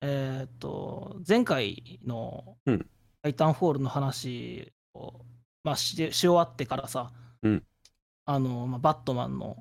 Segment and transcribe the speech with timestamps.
[0.00, 2.86] えーっと、前回のうん
[3.22, 5.12] タイタンフォールの話を、
[5.64, 7.64] まあ、しし終わってからさ、うん
[8.26, 9.56] あの、まあ、バットマンの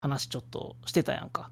[0.00, 1.50] 話ちょっとしてたやんか。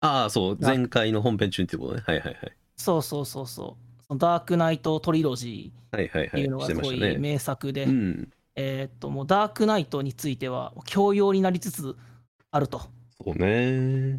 [0.00, 2.02] ああ、そう、前回の本編中にってことね。
[2.04, 2.56] はいはいはい。
[2.76, 4.04] そうそうそうそう。
[4.06, 5.72] そのダークナイトトリロジ。
[5.92, 7.18] ーっていうのがすごい。
[7.18, 8.30] 名作で、うん。
[8.56, 11.96] えーっと、もうダークナイトについては教養になりつつ
[12.50, 12.80] あると。
[13.22, 14.18] そうね。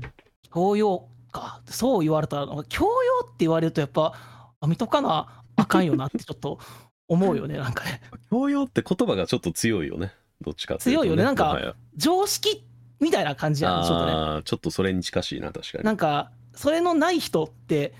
[0.53, 1.61] 教養か。
[1.65, 4.13] そう言われたら、教養って言われるとやっぱ、
[4.59, 6.59] あ見とかなあかんよなってちょっと
[7.07, 8.01] 思うよね、なんかね。
[8.29, 10.13] 教養って言葉がちょっと強いよね。
[10.41, 12.63] どっちかっていうと、強いよねなんか常識
[12.99, 14.11] みたいな感じやん、ちょっとね。
[14.11, 15.83] ああ、ちょっとそれに近しいな、確かに。
[15.83, 17.93] なんか、それのない人って、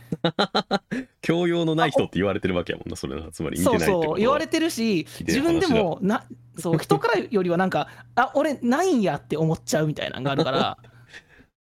[1.22, 3.32] 教養のない人って言われてるわけやもんな、それな。
[3.32, 6.26] つまりそうないってことはそう、言われてるし、自分でもな、
[6.58, 10.90] そう、人からよりはなんか、あ、俺ないんやって思っちゃうみたいなのがあるから、ぜ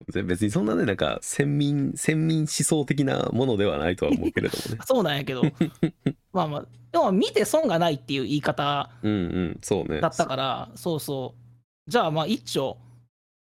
[0.05, 4.81] 別にそんなね、なんか、先民、先民思想的なものではないとは思うけれどもね。
[4.85, 5.43] そうなんやけど、
[6.33, 10.01] まあまあ、でも見て損がないっていう言い方うんうん、そうね。
[10.01, 11.91] だったから、そうそう。
[11.91, 12.77] じゃあまあ一丁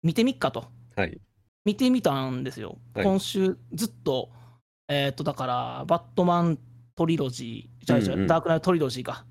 [0.04, 0.66] 見てみっかと。
[0.96, 1.20] はい。
[1.66, 2.78] 見てみたんですよ。
[2.94, 4.30] はい今週ずっと、
[4.88, 6.60] えっ、と、だから、バットマン
[6.96, 9.26] トリロジー、じゃあじゃあうんうんダークナイトトリロジーか、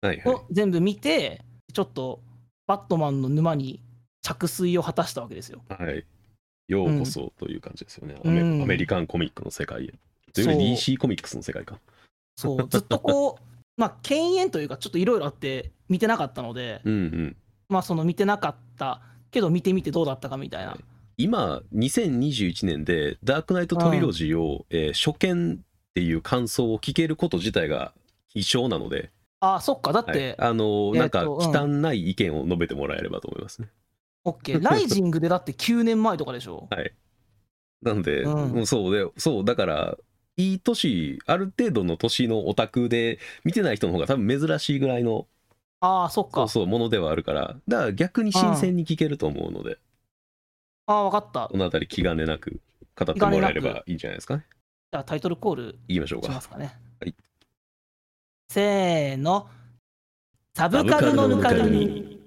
[0.00, 0.34] はいはい。
[0.34, 2.20] を全部見て、ちょっと
[2.66, 3.82] バットマンの沼に
[4.22, 5.62] 着水を果たしたわけですよ。
[5.68, 6.04] はい。
[6.68, 8.16] ようこそという感じですよね。
[8.24, 9.86] アメうんアメリカンコミックの世界へ。
[10.32, 11.78] そう全部 DC コミックスの世界か。
[12.36, 17.36] そう、 ずっとこう、まあ、敬遠というか、ちょっといろいろあって、見てなかったので、うんうん。
[17.68, 20.76] まあ、その見てなかったけど、見てみてどうだったかみたいな。
[21.16, 27.92] 今、2021年で、ダークナイトトリロジーを、えー初見っていう感想を聞けること自体が
[28.28, 33.68] 必勝なので、あ、そっか、だっはいて、あのーえーなんか、とうん汚い意見を述べてもらえればと思いますね。
[34.24, 36.68] オッケー、ライジングでだって9年前とかでしょ？
[37.82, 39.96] なので、うんもうそうで、そう、だから、
[40.36, 45.26] いい年、ある程度の年のオタクで、見てない人の方が多分珍しいぐらいの、
[45.80, 46.36] ああ、そっか。
[46.36, 49.78] そうそう、ものではあるから、だから逆に新鮮に聞けると思うので、
[50.86, 51.48] ああ、わかった。
[51.48, 52.60] このあたり気兼ねなく
[52.96, 54.46] 語ってもらえればいいんじゃないですかね。
[54.92, 56.28] じゃあタイトルコール言いましょうか。
[56.28, 56.74] しますかね。
[57.00, 57.14] はい
[58.50, 59.48] せーの。
[60.54, 62.20] サブカルのぬかるみ。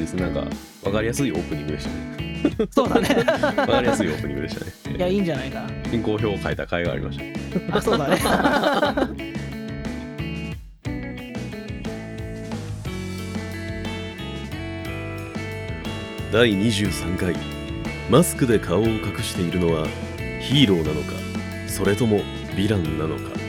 [0.00, 0.22] ですね。
[0.22, 0.40] なんか、
[0.84, 2.30] わかりやすいオープニングでしたね。
[2.70, 3.08] そうだね。
[3.56, 4.96] わかりやすいオープニングでしたね。
[4.96, 7.24] いや、いいんじゃないか進行表を書いた甲斐がありました。
[7.72, 7.76] な。
[7.76, 9.30] あ、そうだね。
[16.32, 17.34] 第23回
[18.08, 19.88] マスクで顔を隠しているのは
[20.40, 21.18] ヒーローなのか
[21.66, 22.20] それとも
[22.54, 23.39] ヴィランなのか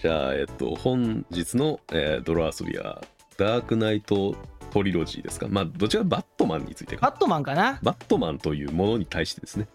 [0.00, 3.02] じゃあ、えっと、本日の、えードロア遊びは、
[3.38, 4.34] ダークナイト
[4.70, 5.46] トリロジーですか？
[5.48, 7.06] まあ、どちらかバットマンについてか。
[7.10, 7.78] バットマンかな？
[7.82, 9.68] バットマンというものに対してですね。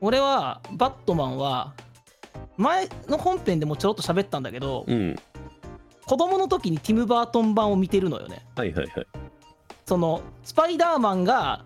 [0.00, 1.74] 俺は、バットマンは、
[2.56, 5.16] 前の本編でもちょろっと喋ったんだけど、うん。
[6.06, 8.46] 子供の時にティム・バートン版を見てるのよね。
[8.54, 9.06] はいはいはい。
[9.84, 11.64] その、スパイダーマンが、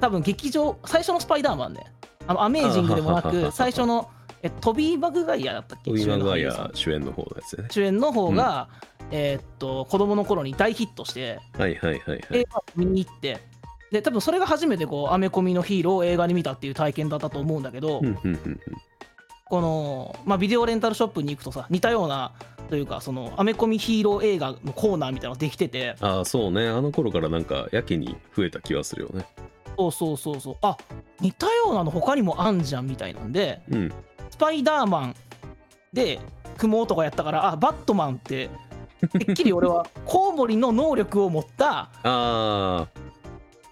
[0.00, 1.92] 多分劇場、最初のスパイダーマンね。
[2.26, 4.10] あのアメージングでもなく、最初の、
[4.46, 5.90] えトビー・マグガイアだったっけ？
[5.90, 7.66] トビー・マグワイア主演の方のやつね。
[7.70, 8.68] 主演の方が、
[9.10, 12.24] えーっと子供の頃に大ヒットしてはいはいはいはい。
[12.32, 13.40] 映画を見に行って
[13.90, 18.60] で多分それが初めてこうアメコミのヒーローを映画に見たっていう体験だったと思うんだけど、うんうんうんうん
[19.48, 22.32] この、まあ、ビデオレンタルショップに行くとさ似たような
[22.68, 26.66] というかそのアメコミヒーロー映画のコーナーみたいなのができててああ、そうね。
[26.66, 29.24] あの頃からなんかやけに増えた気はするよね。
[29.78, 30.76] そうそうそうそうあ
[31.20, 33.92] 似たようなの他にもあんじゃんみたいなんでうん。
[34.36, 35.16] スパイダーマン
[35.94, 36.20] で
[36.58, 38.50] 雲男やったからあバットマンって
[39.18, 42.86] てっきり俺はコウモリの能力を持ったあ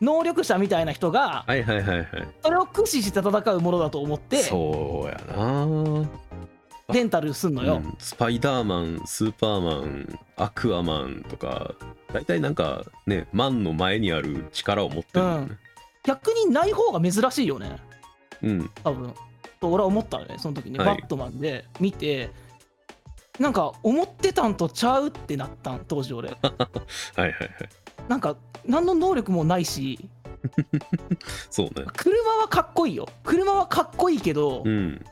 [0.00, 2.06] 能力者みたいな人があ、はいはいはいはい。
[2.43, 6.08] それを駆使して戦うものだと思ってそうやな。
[6.94, 11.75] レンタルすんのよ、うんスパイダーマン、スーパーマン、アクアマンとか、
[12.12, 15.58] 大体なんかね、マンの前にある力を持ってる。
[16.05, 17.76] 逆にない方が珍しいよね
[18.43, 18.70] うん。
[18.82, 19.14] 多分
[19.64, 20.87] と俺は思ったのねその時に、はい。
[20.88, 22.31] バットマンで見て
[23.38, 26.31] なんか思ってたんとちゃうってなったん当時俺。
[26.37, 27.31] はいはいはい。
[28.08, 30.08] なんか何の能力もないし。
[31.50, 31.87] そうね。
[31.96, 33.08] 車はかっこいいよ。
[33.25, 35.05] 車はかっこいいけど、うん。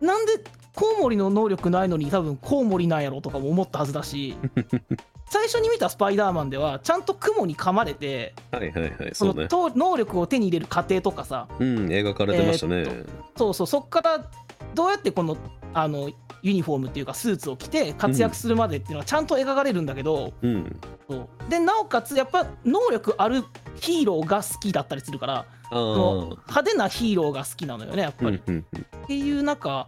[0.00, 0.32] なんで
[0.74, 4.36] コウモリの能力ないのに多分コウモリなんやろとかも思ったはずだし
[5.32, 9.34] 最初に見たスパイダーマンではちゃんと雲に噛まれてはいはいはいその
[9.74, 11.48] 能力を手に入れる過程とかさ。
[11.58, 14.30] うん描かれてましたね、えーそうそうそっから
[14.74, 15.38] どうやってこの
[15.72, 16.10] あの
[16.42, 20.80] ユニフォームっていうかスーツを着て活躍するまでっていうのはちゃんと描かれるんだけど、うん。
[21.08, 21.50] そう。
[21.50, 23.42] でなおかつやっぱ能力ある
[23.76, 28.42] ヒーローが好きだったりするから派手なヒーローが好きなのよねやっぱり。
[28.46, 28.66] うんうん
[29.04, 29.86] っていう中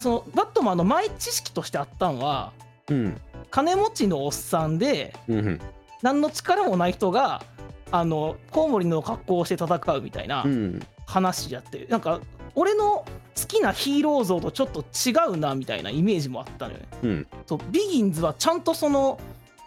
[0.00, 2.52] そのバットマンの前知識としてあったんは
[2.90, 5.60] うん金持ちのおっさんでうんうん。
[6.02, 7.42] 何の力もない人が
[7.90, 12.20] あのコウモリの格好をして戦うみたいなうん話やってなんか
[12.54, 13.04] 俺の
[13.36, 16.86] 好きなヒーロー像とちょっと違うなみたいなイメージもあったのよね。
[17.02, 17.26] うん。
[17.46, 19.18] そうビギンズはちゃんとその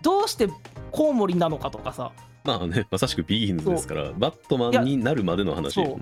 [0.01, 0.50] どうして
[0.92, 2.12] コウモリなのかとかさ。
[2.44, 5.95] まあねまさしくビギンズですからバットマンになるまでの話ね。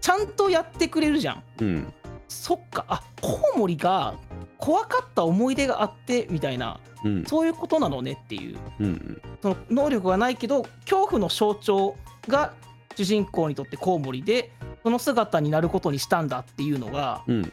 [0.00, 1.42] ちゃんとやってくれるじゃん。
[1.60, 1.92] うん。
[2.28, 2.86] そっか。
[2.88, 4.14] あコウモリが
[4.62, 7.24] 怖かった思い出があってみたいなうん。
[7.26, 8.58] そういうことなのねっていう。
[8.78, 11.96] うんその能力がないけど恐怖の象徴
[12.28, 12.54] が
[12.94, 14.52] 主人公にとってコウモリで
[14.84, 17.52] その姿になることにしたんだっていうのがうん。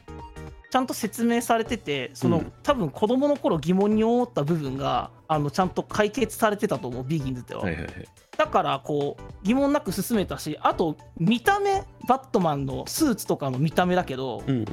[0.71, 2.53] ちゃんと説明されててその、うん。
[2.61, 7.93] 多分子供の頃疑問に思った部分があのちゃんと解決されてたと思うビギンズでは、はいはいはい。
[8.37, 14.65] だからこう疑問なく進めたしあと見た目バットマンのスーツとかの見た目だけどうん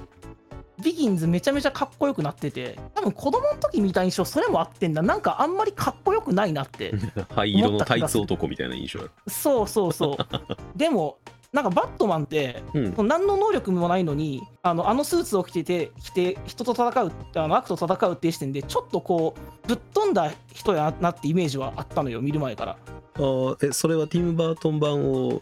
[0.83, 5.03] ビギンズめちゃめちゃかっこよくなってて多分子供の時見た印象それもあってんだ。
[5.03, 6.93] なんかあんまりかっこよくないなって。
[7.35, 9.01] 灰色のタイツ男みたいな印象。
[9.27, 10.17] そうそうそう。
[10.77, 11.19] でも
[11.53, 13.09] なんかバットマンってうん。
[13.09, 19.35] 何の能力もないのにあのあのスーツを着てて着て人と戦うあの悪と戦うっていう視点でちょっとこ
[19.65, 22.77] うぶっ飛んだ人やなってイメージはあったのよ見る前から。
[23.15, 25.41] あーえそれはティム・バートン版を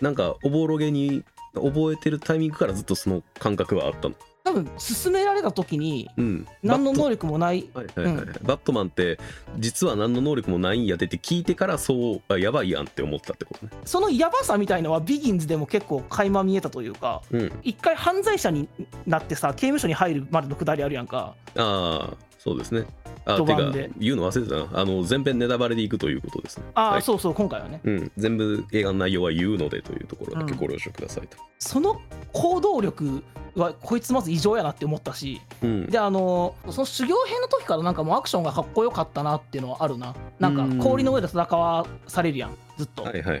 [0.00, 1.22] なんかおぼろげに
[1.54, 4.14] 覚えてるタイミングからずっとその感覚はあったの？
[4.16, 6.46] 多分進められた時にうん。
[6.62, 7.68] 何のバット能力もない。
[7.74, 8.24] はいはいはいはい。
[8.24, 8.32] うん。
[8.42, 9.18] バットマンって
[9.58, 13.72] 実は何の能力もないんやでって聞いてからそうあやばいやんって思ったってことね。
[13.84, 17.52] そのヤバさみたいのはビギンズでも結構垣間見えたというかうん。
[17.62, 18.68] 一回犯罪者に
[19.06, 21.34] なってさ刑務所に入るまでのくだりあるやんか。
[21.56, 22.84] ああそうですね
[23.26, 24.80] あてか言うの忘れてたな。
[24.80, 26.64] あの全編ネタバレでいくということですね。
[26.74, 27.02] ああ、はい。
[27.02, 27.80] そうそう今回はね。
[27.84, 32.00] うん、全部映画の内容は言うのでというところだけうんご了承くださいと、その
[32.32, 33.22] 行動力
[33.54, 35.40] はこいつまず異常やなって思ったし。
[35.62, 35.86] うん。
[35.86, 40.14] であのその修行編の時からなんかもうアクションがかっこよかったなっていうのはあるな。
[40.38, 40.78] なんうん。
[40.78, 43.04] か氷の上で戦わされるやんずっと。
[43.04, 43.40] はいはいはい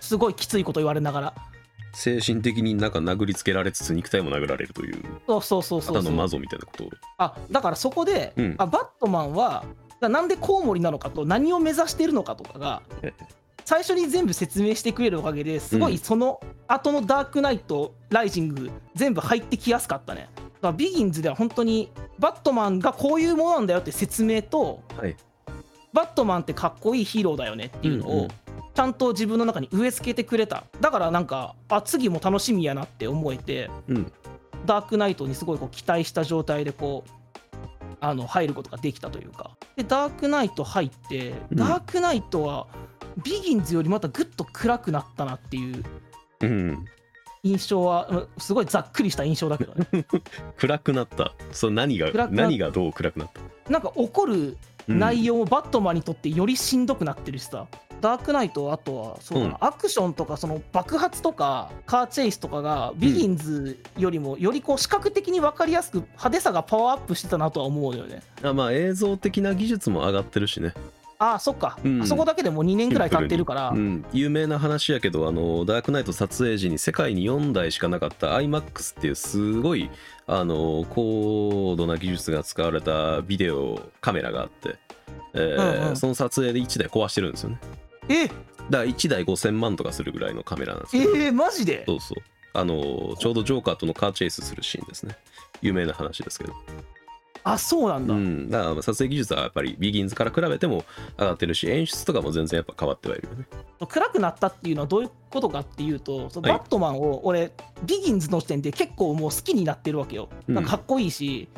[0.00, 1.34] すごいきついこと言われながら
[1.98, 5.02] 精神的になんか殴りつけられつつ肉体も殴られるという。
[5.26, 6.84] そうそうそうそうただのマゾみたいなこと。
[6.84, 8.54] をあだからそこで、うん。
[8.56, 9.64] あバットマンは
[10.00, 13.12] なんでコウモリなのかと何を目指しているのかとかがえ
[13.64, 15.92] 最初に全部説明してくれるおかげですごうん。
[15.92, 20.28] いその後のダークナイトライジング全部入ってきやすかったね。
[20.36, 21.90] だからビギンズでは本当に
[22.20, 25.16] バットマンがこういうものなんだよって説明とはい。
[25.92, 28.28] バットマンってかっこいいヒーローだよねっていうのをうんうん
[28.78, 30.62] ちゃんと自分の中に植え付けてくれた。
[30.80, 34.12] だからなんかあ次も楽しみやなって思えてうん。
[34.66, 37.10] ダークナイトにすごいこう期待した状態でこう
[38.00, 39.50] あの入ることができたというか。
[39.74, 41.56] でダークナイト入ってうん。
[41.56, 42.68] ダークナイトは
[43.24, 45.82] ビギンズよりまたぐっと暗くなったなっていう
[46.42, 46.84] うん。
[47.42, 49.88] 印象はうんすごいざっくりした印象だけどね。
[50.56, 51.32] 暗くなった。
[51.50, 53.30] それ何が何がどう暗くなっ
[53.66, 53.72] た？
[53.72, 54.56] なんか起こる
[54.86, 57.66] うん内容もバットマンにとってよりしんどくなってるしさ、
[58.00, 59.68] ダークナイトあとはそうだな、うん。
[59.68, 68.22] アクションとかその爆発とかカーチェイスとかがビギンズよりもよりこう視覚的に分かりやすく派手さがパワーアップしてたなとは思うのよね。
[68.42, 70.74] あまあ映像的な技術も上がってるしね。
[71.20, 72.02] ああそっか、うん。
[72.02, 79.90] あそこだけでもう2年ぐらい経ってるから、うん、有名な話やけどあのダークナイト撮影時に世界に4台しかなかった iMAX っていうすごい
[80.28, 84.76] あの高度な技術が使われたビデオカメラがあって、
[85.34, 85.96] えーうんうん。
[85.96, 87.58] その撮影で1台壊してるんですよね
[88.08, 88.26] え？
[88.26, 88.38] だか
[88.70, 91.16] ら1台5000万とかするぐらいのカメラなんですけど。
[91.16, 91.84] えー、マジで？
[91.86, 92.22] そうそう。
[92.54, 95.16] あのちょうどジョーカーとのカーチェイスするシーンですね。
[95.62, 96.52] 有名な話ですけど。
[97.44, 100.84] あそうなんだ、うん、だから撮影技術はやっぱりビギンズから比べても
[101.18, 103.46] 上がってるし演出とかも全然やっぱ変わってはいるよね。
[103.88, 106.58] 暗くなったっていうのはどういうことかっていうと、そのはい。
[106.58, 107.52] バットマンを俺
[107.84, 110.54] ビギンズの時点で結構もう好きになってるわけよ、うん。
[110.56, 111.48] なんかかっこいいし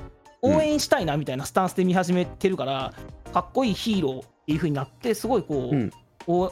[0.42, 0.56] うん。
[0.56, 2.94] 応援したいなみたいなスタンスで見始めてるから、
[3.32, 5.90] かっこいいヒーローっていう風になってすごいこう、うん。
[5.90, 5.92] お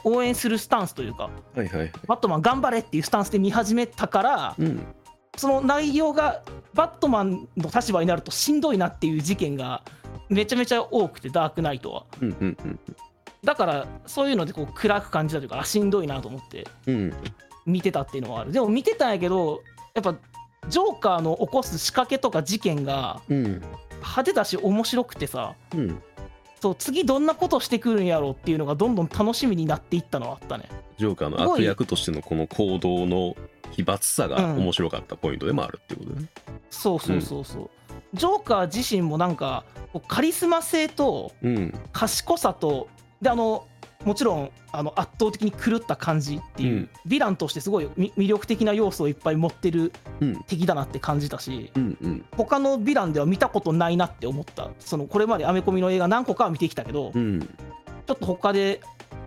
[0.05, 1.93] 応援するスタンスというかはいはい。
[2.07, 4.87] バットマン頑張れっていうスタンスで見始めたからうん。
[5.37, 6.43] その内容が
[6.75, 9.83] バットマンの立場になるとしんどいなっていう事件が
[10.29, 12.05] めちゃめちゃ多くてダークナイトは。
[12.21, 12.79] うんうんうん。
[13.45, 17.13] だからそういうのでこう暗く感じたというかあしんどいなと思ってうん。
[17.67, 18.53] 見てたっていうのはある。
[18.53, 19.63] でも見てたんやけど
[19.95, 20.17] やっぱ
[20.69, 23.63] ジョーカーの起こす仕掛けとか事件がうん。
[24.01, 26.03] 派手だし面白くてさうん
[26.61, 30.69] そう次どんなことしてくるんやろうっていうのがどんどん楽しみになっていったのはあったね。
[30.99, 33.37] ジョーカーの悪役としてのこの行動の
[33.73, 36.29] 奇抜さが面白かったポイントでもあるっていうことでね。
[36.71, 37.71] そうそうそうそう、
[38.15, 39.65] ジョーカー自身もなんか
[40.09, 41.75] カリスマ性とうん。
[41.93, 42.89] 賢さと
[43.23, 43.67] であの
[44.05, 46.91] もちろんあの圧倒的に狂った感じっていう、うん。
[47.07, 50.41] ヴィランとしてすごいみ魅力的な要素をいっぱい持ってるうん。
[50.47, 52.25] 敵だなって感じたしうんうん。
[52.37, 57.43] 他のヴィランでは見たことないなって思ったそのこれまでアメコミの映画何個かは見てきたけど、ちうん。
[58.09, 58.81] ょっと他で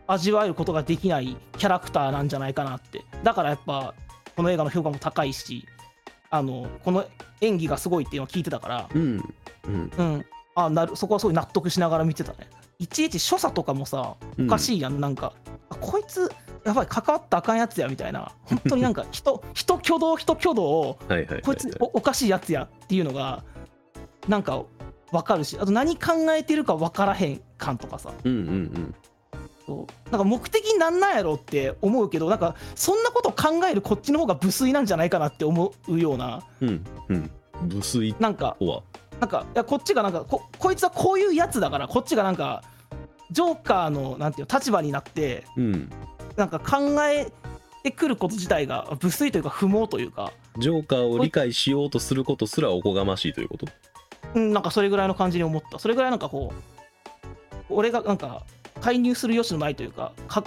[0.07, 3.03] 味わえることができないキャラクターなんじゃないかなって。
[3.23, 3.93] だからやっぱ
[4.35, 5.67] この映画の評価も高いし
[6.29, 7.05] あのこの
[7.41, 9.33] 演技がすごいっていうのを聞いてたからうん。
[9.65, 9.91] うん。
[9.97, 10.25] うん。
[10.55, 12.47] あなるそこはすごい納得しながら見てたね
[12.81, 15.33] いちいち所作とかもさおかしいやん、なんか
[15.69, 16.31] あこいつ
[16.65, 18.31] やばい関わったらあかんやつやみたいな。
[18.43, 20.97] 本当になんか人人挙動人挙動を
[21.45, 23.43] こいつおおかしいやつやっていうのが
[24.27, 24.63] なんか
[25.11, 25.57] 分かるし。
[25.59, 28.11] あと何考えてるか分からへん感とかさ。
[28.23, 28.95] うんうん
[29.67, 30.11] そう。
[30.11, 36.41] なんか目的なんなんやろって思うけどなんかそんなこと考えるこっちの方が無粋なんじゃないかなって思うような。
[36.61, 36.83] うんうん。
[37.09, 37.31] うん
[37.69, 38.57] 無粋なんか
[39.21, 42.63] なんかいやこっちがなんかここいつはこういうやつだからこっちがなんか
[43.31, 45.89] ジョーカーのなんていうの立場になってうん。
[46.37, 47.29] なんか考え
[47.83, 53.67] てくること自体が無粋というか不毛というか、ジョーカーを理解しようとすることすらおこがましいということ？
[54.33, 55.77] うん、なんかそれぐらいの感じに思った。
[55.77, 57.25] それぐらいなんかこう
[57.69, 58.43] 俺がなんか
[58.79, 60.41] 介入する余地のないというかか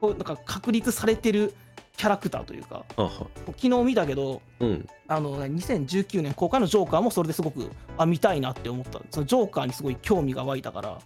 [0.00, 1.52] こうなんか確立されてる
[1.96, 4.88] キャラクターというか昨日見たけどうん。
[5.08, 9.00] あの2019年公開のジョーカーもそれですごくあ見たいなって思った。
[9.10, 10.98] そのジョーカーにすごい興味が湧いたから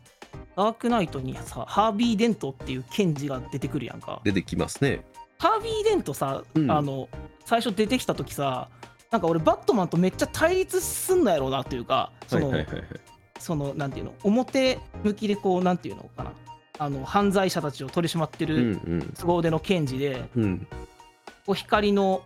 [0.56, 4.20] ダークナイトにさハービー・デントっていう検事が出てくるやんか。
[4.24, 5.04] 出てきますね。
[5.38, 6.70] ハービー・デントさ、うん。
[6.70, 7.08] あの
[7.44, 8.68] 最初出てきた時さ
[9.10, 12.52] なんか俺バットマンとめっちゃ対立すんのやろうなっていうかその、
[13.38, 16.32] そのなんていうの表向きでこうなんていうのかな
[16.80, 19.12] あの犯罪者たちを取り締まってうんるうん。
[19.14, 20.66] 凄腕の検事で、うん。
[21.44, 22.22] こう光の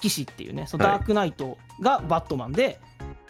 [0.00, 0.98] 騎士っていうねそのはい。
[0.98, 2.80] ダークナイトがバットマンで、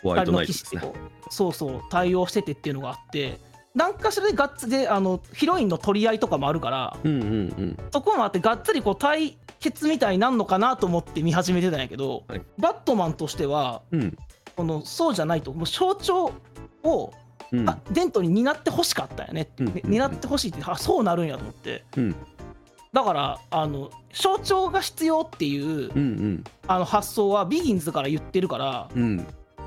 [0.02, 3.38] ホワイトナイ光の騎士ってこうそうそう対応しててっていうのがあって
[3.74, 7.76] 何かしらでガッツであのヒロインの取り合いとかもあるからうんうんうん。
[7.92, 12.42] そこもあってがっつりこう対決みたいになんのかなと思って見始めてたんやけど、はい。
[12.58, 14.16] バットマンとしてはうん。
[14.56, 16.32] このそうじゃないともう象徴
[16.84, 17.12] を、
[17.52, 17.68] うん。
[17.68, 19.66] あデントに担ってほしかったよね、うん。
[19.74, 21.84] ね担ってほしいってあそうなるんやと思って。
[21.96, 22.14] うん。
[22.92, 26.44] だからあの象徴が必要っていううんうん。
[26.66, 29.26] あの発想はビギンズから言ってるからうん。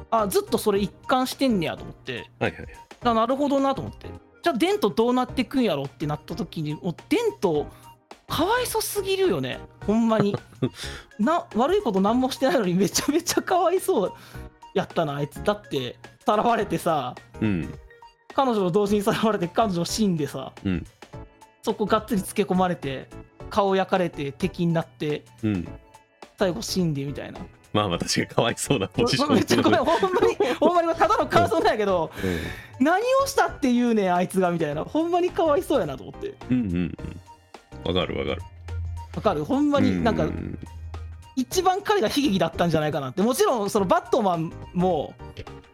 [0.10, 2.30] あずっとそれ一貫してんねやと思って。
[2.40, 2.68] はいはい
[3.04, 4.08] あなるほどなと思って。
[4.44, 7.68] じゃあデントどうなってくんやろってなった時にもうデント
[8.28, 9.60] かわいそすぎるよね。
[9.86, 10.36] ほんまに。
[11.20, 14.14] な悪いこと何もしてないのにめちゃめちゃかわいそう
[14.74, 15.44] やったなあいつ。
[15.44, 17.74] だってさらわれてさうん。
[18.36, 20.86] 彼女と同時にさらわれて彼女死んでさうん。
[21.62, 23.08] そこがっつりつけ込まれて
[23.50, 25.68] 顔焼かれて敵になってうん。
[26.38, 27.40] 最後死んでみたいな。
[27.72, 29.36] まあ私がかわいそうなポジション。
[29.36, 32.12] めっちゃごめんほんまにほんまにただの感想なんやけど
[32.82, 34.84] 何をしたって言うねんあいつがみたいな。
[34.84, 36.36] ほんまにかわいそうやなと思って。
[36.52, 36.98] うんうんうん。
[37.86, 38.42] わかるわかる。
[39.16, 39.46] わかる？
[39.46, 40.60] ほんまになんかうう
[41.38, 43.22] 一番彼が悲劇だったんじゃないかなって。
[43.22, 45.14] もちろんそのバットマンも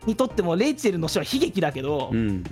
[0.05, 2.43] にとってもレイチェルの死は悲劇だけど、いうん。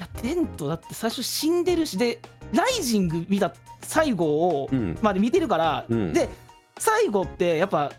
[0.00, 2.20] やデントだって最初死んでるしで
[2.54, 4.98] ライジング見た最後をうん。
[5.02, 6.12] まで見てるから、うん。
[6.14, 6.30] で
[6.78, 7.92] 最後ってやっぱ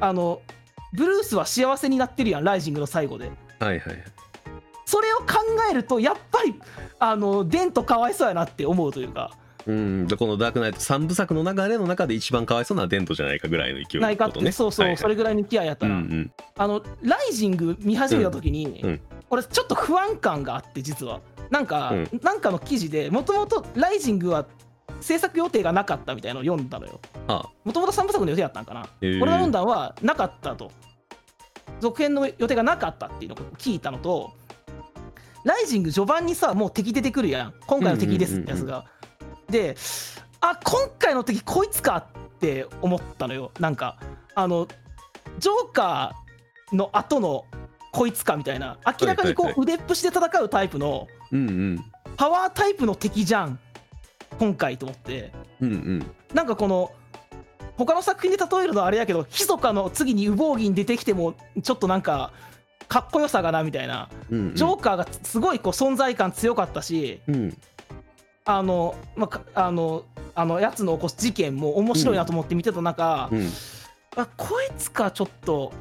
[0.00, 0.42] あの
[0.92, 3.30] ブルースは幸せになってるやんライジングの最後で。
[3.60, 4.04] はいはいはい。
[4.86, 5.24] それを考
[5.70, 6.60] えるとやっぱり
[6.98, 9.30] あのデントかわいそうやなって思うというか
[9.66, 16.32] うん、でこのダークナイト3部作の流れの中で一番かわいそうなのはデントじゃないかぐらいの勢いないかって、そうそう、それぐぐらいの気合やったら、うんうん。
[16.56, 18.90] あのライジング見始めた時に、うん。
[18.90, 19.00] うん。
[19.30, 21.20] 俺ちょっと不安感があって実は。
[21.50, 22.20] なんか、うん。
[22.22, 24.46] なんかの記事でもともとライジングは
[25.00, 27.00] 制作予定がなかったみたいなのを読んだのよ。
[27.26, 27.48] あ。
[27.64, 29.16] もともと3部作の予定やったんかな、へー。
[29.16, 30.70] 俺が読んだのはなかったと。
[31.80, 34.32] 続編の予定がなかったっていうのを聞いたのと
[35.44, 37.54] ライジング序盤にさもう敵出てくるやん。
[37.66, 38.86] 今回の敵ですってやつが、
[39.54, 39.76] で
[40.40, 43.52] あ今回の敵こいつかって思ったのよ。
[43.60, 43.98] なんか
[44.34, 44.66] あの
[45.38, 47.44] ジョーカーの後の
[47.92, 51.06] こいつかみたいな明らかにこう腕っぷしで戦うタイプの
[52.16, 53.60] パワータイプの敵じゃん
[54.40, 55.30] 今回と思って。
[55.60, 56.06] うんうん。
[56.34, 56.90] なんかこの
[57.76, 62.32] 他の作品で例えるのはあれやけど密かの次にウボウギに出てきてもちょっとなんか
[62.88, 64.08] かっこよさがなみたいな。
[64.30, 64.54] うんうん。
[64.56, 67.56] ジョーカーがすごいこう存在感強かったしうん
[68.44, 73.48] あの、まあか、あのあのやつの起こす事件も面白いなと思って見てた中、うん。
[74.16, 75.72] あこいつかちょっと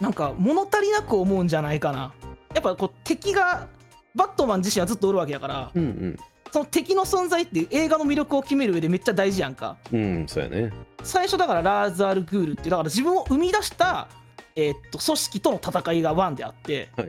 [0.00, 2.12] なんか物足りなく思うんじゃないかな。
[2.54, 3.68] やっぱこう敵が
[4.14, 6.18] バットマン自身はずっとおるわけやからうんうん。
[6.50, 9.78] その敵の存在って映画の魅力を決める上でめっちゃ大事やんか。
[9.90, 10.72] うんそうやね。
[11.02, 14.08] 最初だからラーズ・アル・グールってだから自分を生み出した、
[14.54, 17.08] えーっと組織との戦いがワンであって、はい。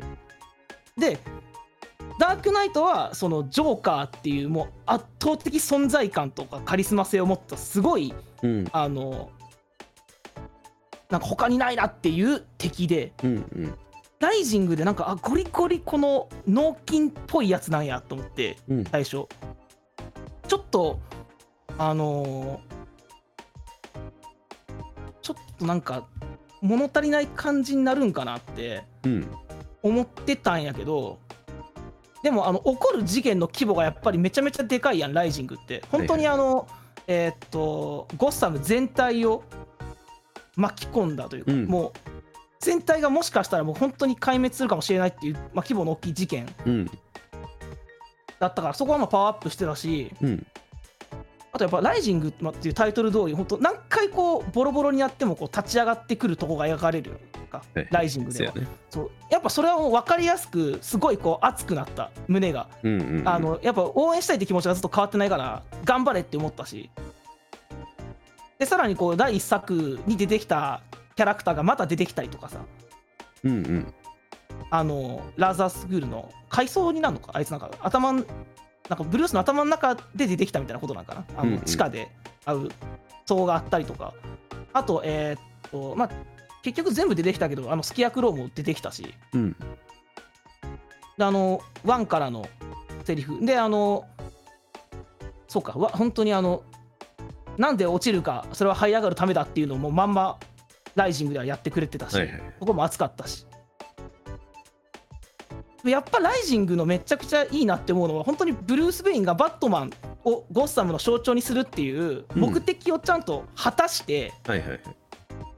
[0.97, 1.19] で
[2.19, 8.67] ダークナイトはそのジョーカーっていうもう圧倒的存在感とかカリスマ性を持ったすごいうん。
[8.71, 9.29] あの
[11.09, 13.77] なんか他にないなっていう敵でうんうん。
[14.19, 18.83] ライジングでなんかあゴリゴリこの脳筋っぽいやつなんやと思ってうん。
[18.85, 19.27] 最初。
[20.47, 20.99] ちょっと
[21.77, 22.59] あの
[25.21, 26.05] ちょっとなんか
[26.61, 29.31] 物足りない感じになるんかなってうん。
[29.81, 31.19] 思ってたんやけど
[32.23, 35.83] でもあの起こる事件の規模がやっぱりめちゃめちゃでかいやんライジングって。
[35.91, 36.67] 本当にあの、
[37.05, 39.43] えーっとゴッサム全体を
[40.55, 41.65] 巻き込んだというか、うん。
[41.65, 41.91] もう
[42.61, 46.85] 全体がもしかしたらもう本当に壊滅するかもしれないっていう、まあ、規模の大きい事件うん。
[48.39, 50.45] だったからそこはまあパワーアップしてたしうん。
[51.51, 57.19] あとやっぱ「ライジング」っていうタイトル通り本当何回こうボロボロにやってもこう立ち上がってくるとこが描かれる
[57.53, 58.53] かはいライジングでは。
[58.53, 58.75] そうやね。
[58.89, 59.11] そう。
[59.29, 62.67] やっぱそれはもう分かりやすくすごいこう熱くなった胸が。
[62.83, 63.27] うんうんうん。
[63.27, 66.89] あのやっぱ応援したいって気持ちがずっと変わってないから頑張れって思ったし。
[68.59, 70.81] でさらにこう第1作に出てきた
[71.15, 72.59] キャラクターがまた出てきたりとかさ。
[73.43, 73.93] うんうん。
[74.69, 77.69] あのラーザースクールの階層になるのかあいつなんか。
[77.81, 78.25] 頭ん
[78.89, 81.25] なんかブルースの頭の中で出てきたみたいなことなんかな。
[81.37, 81.55] あうんうん。
[81.55, 82.09] の地下で
[82.45, 82.69] 会う
[83.25, 84.13] 層があったりとか。
[84.73, 86.09] あとえーっとまあ
[86.63, 89.13] 結局全部出てきたけどあのスキアクローも出てきたし。
[89.33, 89.55] うん。
[91.17, 92.47] であのワンからの
[93.03, 93.45] セリフ。
[93.45, 94.05] であの
[95.47, 96.63] そうかわ本当にあの
[97.57, 100.39] なんで落ちるかそれは這い上がるためだっていうのをもうまんま
[100.95, 102.41] ライジングではやってくれてたし、はいはい。
[102.59, 103.45] ここも熱かったし。
[105.83, 109.91] やっぱライジングのめちゃくちゃいいなって思うのは本当にブルース・ベインがバットマン
[110.23, 114.79] をゴッサムの象徴にするっていううん目的をちゃんと果たして、はいはいはい。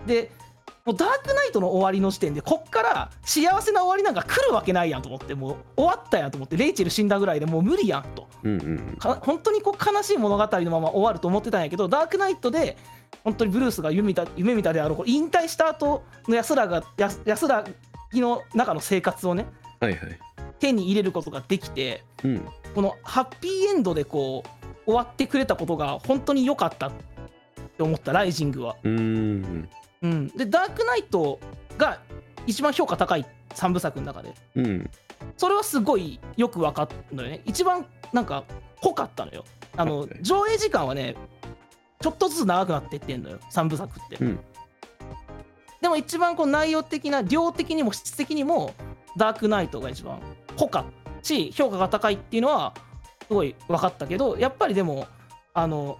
[0.07, 0.31] で
[0.85, 8.27] もうダークナイトの終わりの時点でこっから幸せな終わりなんか来るわけないやんと思ってもう終わったやんと思ってレイチェル死んだぐらいでもう無理やんと。
[8.43, 12.77] うんうんか本当にこう悲しい物語のまま終わると思ってたんやけどダークナイトで
[13.23, 17.65] 本当にブルースが夢見た夢見たであろう引退した後の安らが安安ら
[18.13, 19.47] ぎの中の生活をね
[19.79, 20.19] はいはい。
[20.59, 22.45] 手に入れることができてうん。
[22.75, 26.91] このハッピーエンドでこう終わってくれたことが本当に良かったっ
[27.75, 28.75] て思ったライジングは。
[28.83, 29.67] うーん
[30.05, 31.39] うん、でダークナイト
[31.77, 31.99] が
[32.45, 34.33] 一番評価高い3部作の中で。
[34.55, 34.89] うん。
[35.37, 37.41] それはすごいよく分かったのよね。
[37.45, 38.43] 一番なんか
[38.81, 39.43] 濃かったのよ。
[39.77, 41.15] あのはい上映時間はね
[41.99, 44.39] ちょっとずつ長くなっていってんのよ3部作って、うん。
[45.81, 48.73] でも一番こう内容的な量的にも質的にも
[49.17, 50.19] ダークナイトが一番
[50.57, 52.73] 濃かったし評価が高いっていうのは
[53.27, 55.07] すごい分かったけどやっぱりでも
[55.53, 55.99] あの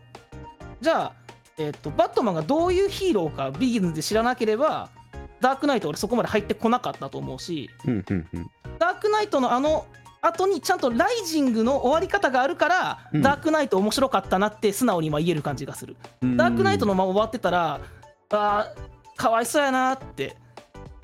[0.81, 1.13] じゃあ、
[1.57, 4.89] えっとバットマンがどういうヒーローかビギンズで知らなければ
[5.41, 8.51] ダークナイト俺そこまで入ってこなかったと思うしうんうんうん。
[8.79, 9.85] ダークナイトのあの
[10.21, 13.21] 後にちゃんとライジングの終わり方があるから、うん。
[13.21, 15.95] ダークナイト面白かったなって素直に今言える感じがする。
[16.35, 17.79] ダークナイトのまま終わってたら、
[18.31, 20.35] あーかわいそうやなって、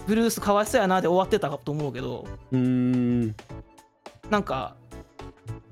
[0.07, 3.35] ブルースかわいそうやなで終わってたと思うけど、うーん。
[4.31, 4.75] なんか、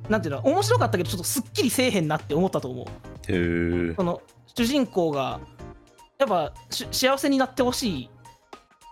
[0.09, 3.95] なんていうの、面白かったけど、ちょっとすっきりせえへんなって思ったと思う。
[3.95, 4.21] その
[4.55, 5.39] 主人公が、
[6.17, 8.09] やっぱし幸せになってほしい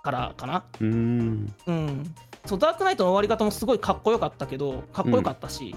[0.03, 0.63] からかな。
[0.79, 1.53] うーん。
[1.67, 2.15] うん、
[2.45, 5.75] そうダークナイトの終わり方もすごいかっこよかったけどかっこよかったし、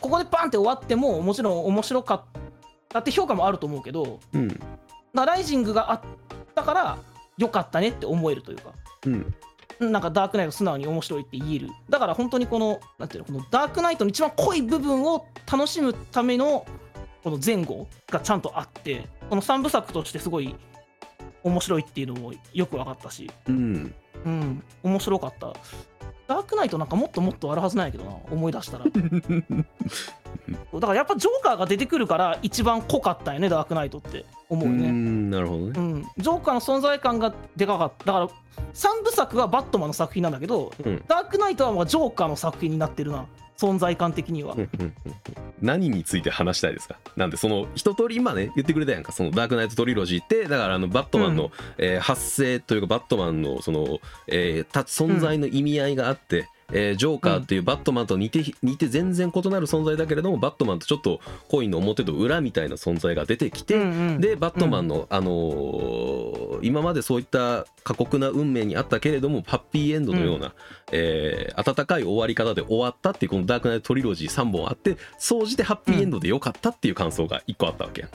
[0.00, 2.22] ここでパンって終わってももちろん面白かっ
[2.88, 4.48] たって評価もあると思うけどうん。
[5.14, 6.00] ライジングがあっ
[6.54, 6.98] たから
[7.38, 8.72] よかったねって思えるというか。
[9.06, 9.34] うん。
[9.80, 11.70] なんかダークナイト素直に面白いって言える。
[11.88, 16.66] だから本当にこのなんていうのこのダークナイトの一番濃い部分を楽しむための
[17.28, 20.56] この前後がちゃんとあってこの3部作としてすごい
[21.42, 25.52] 面白いっていうのもよく分かったしうんうん、面白かった。
[26.26, 28.84] ダークナイトなんかもっともっとあるはずなんやけどな、思い出したら。
[30.74, 34.90] だからやっぱジョーカーが出てくるから一番濃かったよね、ダークナイトって思うね。
[34.90, 38.06] んなるほどねうん、ジョーカーの存在感がでかかった。
[38.06, 38.28] だから
[38.74, 43.24] 3部作はバットマンの作品なんだけど、うんダークナイトはまあジョーカーの作品になってるな、
[43.58, 44.56] 存在感的には。
[45.60, 46.96] 何について話したいですか？
[47.16, 49.12] なんでその一通り今ね言ってくれたやんか。
[49.12, 51.50] そのダークナイトトリロジーってだからあのバットマンの、うん。
[51.78, 63.84] えー発生というかバットマンのその、えーた存在の意味合いがあって、えージョーカーっていうバットマンと似て似て全然異なる存在だけれどもバットマンとちょっとコインの表と裏みたいな存在が出てきて、うんう
[64.16, 70.54] んでバットマンの、あのー今までそういった過酷な運命にあったけれどもハッピーエンドのような、
[70.92, 78.10] えー温かい終わり方で終わったっていうこのダークナイトトリロジー3本あって総じてハッピーエンドで良かったっていう感想が1個あったわけやん。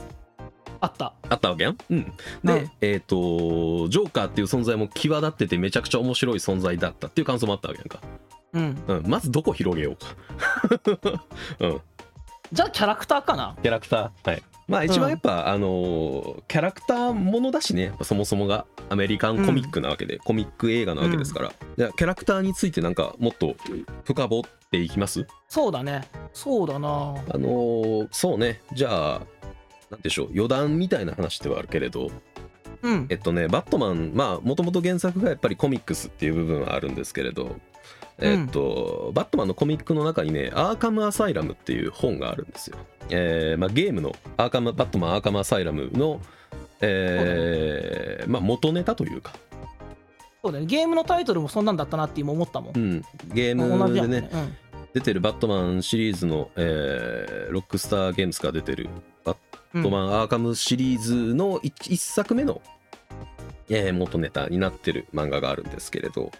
[0.80, 1.76] あったあったわけやん？
[1.90, 2.12] うん、で、
[2.44, 8.00] うんえっ、とジョーカーっていう存在も際立っててめちゃくちゃ面白い存在だったっていう感想もあったわけやんか。
[8.54, 8.82] うん。
[8.86, 11.20] うん、まずどこ広げようか。
[11.60, 11.80] うん、
[12.52, 13.56] じゃあキャラクターかな？
[13.62, 14.30] キャラクター？
[14.30, 14.42] はい。
[14.66, 17.92] まあ一番やっぱ、あのーキャラクターものだしね。
[18.02, 18.64] そもそもが。
[18.90, 23.56] アメリカンコミックなわけで、コミック映画なわけですから、じゃあキャラクターについてなんかもっと
[24.04, 25.26] 深掘っていきます？
[25.48, 26.08] そうだね。
[26.32, 26.88] そうだな。
[26.88, 28.62] あのーそうね。
[28.72, 29.20] じゃあ
[29.90, 30.28] なんでしょう。
[30.32, 32.10] 余談みたいな話ではあるけれど。
[32.82, 33.06] うん。
[33.10, 34.12] えっとねバットマン。
[34.14, 37.56] まあもともと原作がやっぱりコミックスっていう部分はあるんですけれど
[38.18, 42.76] えっと、バットマンのコミックの中にね「アーカム・アサイラム」っていう本があるんですよ、
[43.10, 46.20] えーまあ、ゲームのアーカムバットマン・アーカム・アサイラムの、
[46.80, 49.32] えーまあ、元ネタというか、
[50.42, 50.66] そうだね。
[50.66, 52.76] ゲームのタイトルもそんなんだったなって今思ったもん。
[52.76, 54.56] うん、ゲームでねうん。
[54.92, 58.88] 出てるバットマンシリーズの、えーロックスターゲームズから出てる
[59.24, 59.36] バッ
[59.74, 62.60] うんトマン・アーカムシリーズの 1, 作目の、
[63.68, 66.30] えー元ネタになってる漫画があるんですけれど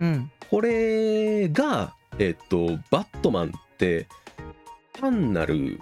[0.00, 0.30] うん。
[0.50, 4.06] これがえっとバットマンって
[4.92, 5.78] 単なる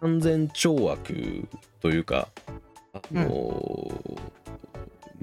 [0.00, 1.48] 完全懲悪
[1.80, 2.28] というか
[2.92, 4.20] あのー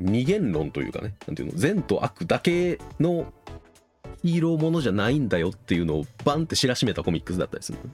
[0.01, 3.33] 二元論というかねなんていうの善と悪だけの
[4.23, 7.79] ヒーローものじゃないんだよっていうのをバンって知らしめたコミックスだったりする。
[7.83, 7.89] の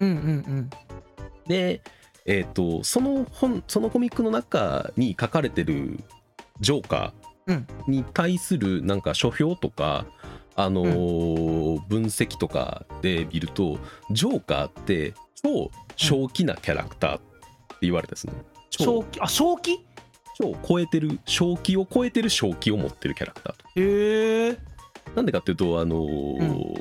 [0.00, 0.70] うんうん。
[1.46, 1.80] で
[2.26, 5.98] えっ、とその本そのコミックの中に書かれてる
[6.60, 7.12] ジョーカー
[7.86, 10.06] に対するなんか書評とか
[10.54, 13.78] あのー分析とかで見ると
[14.10, 17.24] ジョーカーって超正気なキャラクターって
[17.82, 18.32] 言われたですね。
[18.70, 18.84] 超。
[18.84, 19.20] 正気？
[19.20, 19.86] あ正気？
[20.36, 23.80] 超超えてる正気を超えてる正気を持ってるキャラクターと。
[23.80, 24.58] へえ。
[25.14, 26.74] なんでかっていうとあのー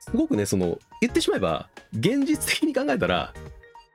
[0.00, 3.32] すごくねその言ってしまえば現実的に考えたら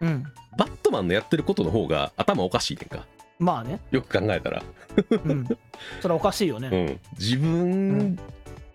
[0.02, 0.24] うん。
[0.58, 3.06] バットマンのやってることの方が頭おかしいねんか
[3.40, 3.80] まあね。
[3.92, 4.64] よく考えたら、
[5.12, 5.46] うん。
[6.02, 6.70] それはおかしいよね。
[6.72, 8.20] うん、自分、うん。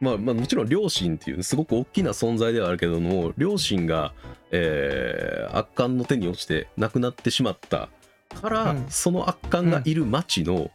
[0.00, 4.12] まあ、まあもちろん両親っていうすごく大きな存在ではあるけども両親が、
[4.50, 7.88] えー悪漢の手に落ちて亡くなってしまった
[8.40, 8.86] から、うん。
[8.88, 10.70] その悪漢がいる町の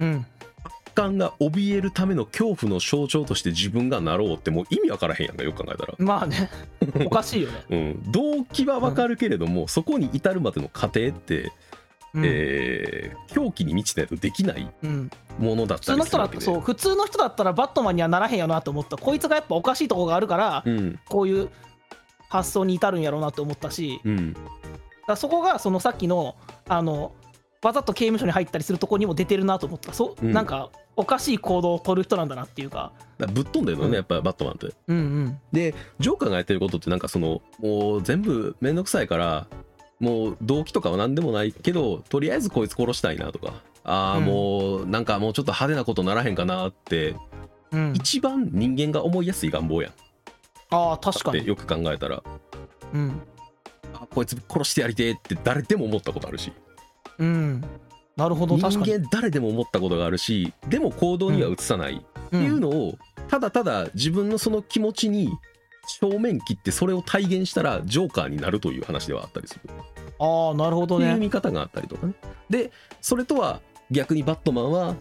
[0.00, 0.26] うん。
[0.64, 5.94] 悪漢が怯えるための恐怖の象徴として自分がなろうってもう意味わからへんやんかよく考えたら。
[5.98, 6.50] まあね。
[7.04, 7.64] おかしいよね。
[7.70, 11.50] うん、動機はわかるけれども、そこに至るまでの過程って、
[12.14, 12.22] うん。
[12.24, 15.10] えー狂気に満ちないとできないうん。
[15.38, 18.96] ものだっ普たり通の人だっするわけでう普通の人だったらバットマンにはならへんやろなと思った。
[18.96, 20.98] こいつがやっぱおかしいとこがあるからうん。
[21.08, 21.48] こういう
[22.28, 24.00] 発想に至るんやろうなと思ったし。
[24.04, 24.36] うん。
[25.06, 26.36] だそこがそのさっきの
[26.68, 27.14] あの
[27.62, 29.92] わざと刑務所に入ったりするとこにも出てるなと思った。
[29.92, 30.32] そ、うん。
[30.32, 32.92] なんかおかしい行動を取る人なんだなっていうか。
[33.32, 33.94] ぶっ飛んでるのね、うん。
[33.94, 34.74] やっぱバットマンって。
[34.88, 35.40] うんうん。
[35.52, 39.46] でジョーカーがやってることってなんかそのもう全部めんどくさいから
[40.02, 43.54] もう動機とかは何でもないけどとりあえずこいつ殺したいなとか。
[43.84, 44.24] ああうん。
[44.24, 47.14] もうなんかもうちょっと派手なことならへんかなって、
[47.70, 47.92] うん。
[47.94, 49.92] 一番人間が思いやすい願望やん。
[50.70, 51.46] ああ確かに。
[51.46, 52.22] よく考えたら。
[52.92, 53.22] うん。
[53.94, 56.52] あこいつ殺してやりてえって誰でも思ったことあるし。
[57.18, 57.64] うん。
[58.16, 58.92] なるほど人確かに。
[58.92, 62.04] 間誰でも思ったことがあるしでも行動には移さない。
[62.26, 65.30] っていうのを、ただただ自分のその気持ちに
[66.00, 69.60] 正面切ってそれを体現したらジョーカーになるという話ではあったりする
[70.22, 72.14] ああなるほどっていうね見方があったりとかね。
[72.48, 74.96] でそれとは逆にバットマンは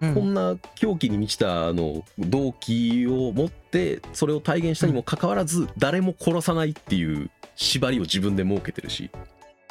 [0.00, 0.14] うん。
[0.14, 9.10] こんな狂気に満ちたあの動機を持ってそれを体現したにもかかわらず誰も殺さないっていう縛りを自分で設けてるし、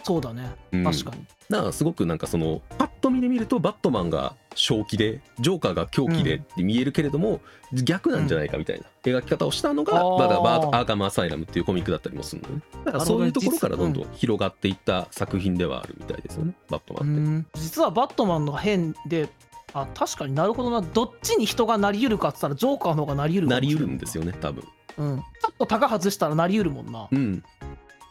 [0.06, 0.56] そうだね。
[0.72, 0.84] うん。
[0.84, 1.26] 確かに。
[1.50, 7.42] だからすごくなんかそのパッと見で見るとバットマンが正気でジョーカーが狂気でって見えるけれども、
[7.74, 8.86] 逆なんじゃないかみたいな。
[9.04, 12.62] 描き方をしたのが、まだバーアーカム・アサイラムっていうコミックだったりもするのね。
[12.86, 16.54] だからそういうところからどんどん広がっていった作品ではあるみたいですよね。
[16.70, 17.20] バットマンって。
[17.20, 19.28] うん実はバットマンの変で
[19.74, 20.82] あ確かになるほどな。
[20.82, 24.64] どっちに人がなりうるかっつったらジョーカーの方がなりうるかなりうるんですよね多分。
[24.98, 27.08] うん、ちょっと高外したらなりうるもんな。
[27.12, 27.44] うん、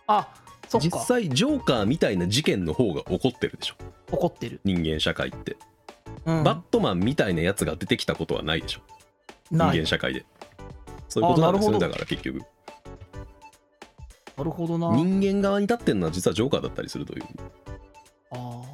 [0.06, 0.28] あ
[0.80, 1.04] 実か。
[1.04, 3.74] 際ジョーカーみたいな事件の方が起こってるでしょ。
[4.12, 5.56] 怒ってる、人間社会って、
[6.26, 8.80] うん、バットマンみたいなやつが出てきたことはないでしょ。
[9.50, 10.24] 人間社会で。
[11.08, 11.78] そういうことなんですよね。
[11.78, 12.40] だから結局。
[14.36, 14.90] なるほどな。
[14.96, 17.24] 人間側に立ってるのは実はジョーカーだったりするという。
[18.32, 18.64] あー。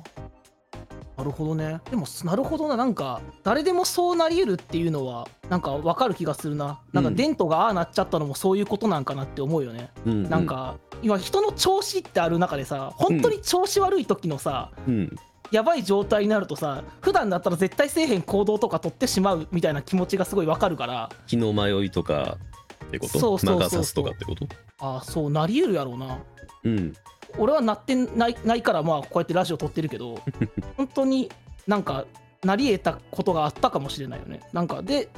[1.19, 1.81] なるほどね。
[1.91, 2.79] でもなるほどな。
[2.79, 6.81] なんか誰でもそうなり得るっていうのはなんか分かる気がするな。
[6.95, 7.15] なんかうん。
[7.17, 10.31] デントがああなっちゃったのもそういうことなんかなって思うよね、うん。
[10.31, 15.17] なんか今人の調子ってある中でさ本当に調子悪い時のさ、うん。
[15.51, 21.11] やばい状態になるとさ普段だったら絶対せえへん行動とか取ってしまうみたいな気持ちがすごい分かるから。
[21.27, 22.39] 気の迷いとか
[22.87, 23.19] ってこと？
[23.19, 24.05] そうそうそうそう。
[24.05, 24.47] とかってこと？
[24.79, 26.19] ああそうなり得るやろうな。
[26.65, 26.95] うん。
[27.39, 30.21] 俺はなってないないからまあこうやってラジオ撮ってるけど
[30.77, 31.31] 本当に
[31.67, 32.05] なんか
[32.45, 34.41] なり得たことがあったかもしれないよね。
[34.53, 35.09] なんかで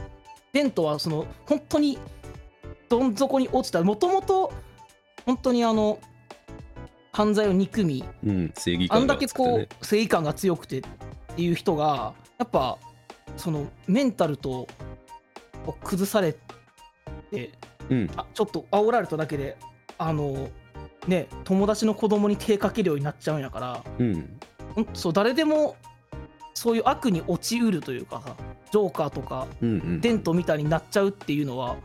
[0.52, 1.98] デントはその本当に
[2.88, 3.82] どん底に落ちた。
[3.82, 4.52] もともと
[5.26, 5.98] 本当にあの
[7.12, 10.82] 犯罪を憎みうん正義あんだけこう正義感が強くてっ
[11.36, 12.78] ていう人がやっぱ
[13.36, 14.66] そのメンタルと
[15.84, 16.34] 崩され
[17.30, 17.52] て
[17.88, 18.10] うん。
[18.16, 19.56] あちょっと煽られただけで
[19.98, 20.48] あの
[21.06, 24.38] ね友達の子供に手かけるようになっちゃうんやからうん。
[24.94, 25.76] そう誰でも
[26.54, 28.36] そういう悪に落ちうるというかさ
[28.70, 31.76] ジョーカーとかうんうんデントみたいになっちゃうっていうのは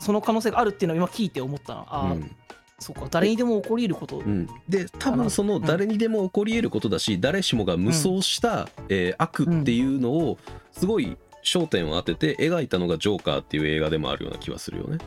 [0.00, 1.86] その可能性があるっていうのを今聞いて思ったな。
[1.88, 2.30] あ、うん。
[2.78, 3.08] そうか。
[3.10, 10.38] 誰にでも起こり得ること、うん、で多分その誰にでも起こり得ることだし、誰しもが無双した、えー悪っていうのを
[10.72, 14.98] すごい焦点を当てて描いたのが「ジョーカー」っていう映画でもあるような気はするよね。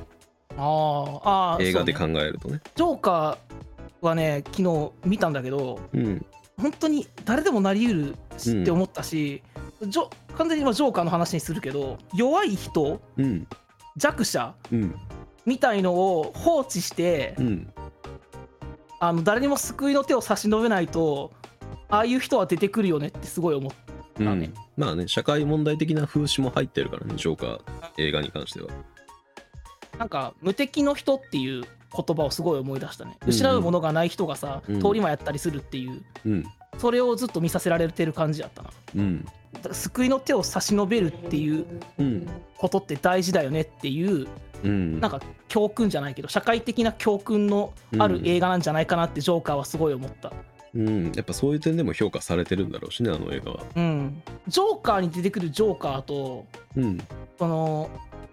[0.58, 2.60] あーあー映画で考えるとね。
[2.76, 6.26] ジョーカーはね昨日見たんだけどうん。
[6.60, 9.42] 本当に誰でもなりうるしって思ったし、
[9.88, 13.48] ジョ完全に今ジョーカーの話にするけど弱い人うん
[13.98, 14.96] 弱者うん。
[15.46, 17.74] みたいのを放置して、うん。
[19.00, 21.32] あの誰にも救いの手を差し伸べないと
[21.90, 23.72] ああいう人は出てくるよねってすごい思っ
[24.14, 24.40] たうん。
[24.40, 27.62] ねまあね社会問題的な風刺も入ってるからねジョーカー
[27.98, 28.70] 映画に関しては。
[29.98, 33.18] なんか無敵の人っていう言葉をすごい思い出したね。
[33.22, 33.34] うんうん。
[33.34, 34.82] 失うものがない人がさ、うん。
[34.82, 36.04] 通り魔やったりするっていう。
[36.26, 36.46] うん。
[36.78, 38.70] それをずっと見させられてる感じやったな。
[38.96, 39.26] うん
[39.72, 41.66] 救いの手を差し伸べるっていう
[41.98, 44.28] うんことって大事だよねっていう
[44.64, 45.00] うん。
[45.00, 50.32] なんか教訓じゃないけど社会的な教訓のある映画なんじゃないかなってジョーカーはすごい思った。
[50.74, 51.12] うん。
[51.16, 53.64] やっぱそういう点でも評価されてるんだろうしねあの映画は。
[53.76, 54.22] うん。
[54.48, 56.98] ジョーカーに出てくるジョーカーとうん。
[57.38, 57.90] その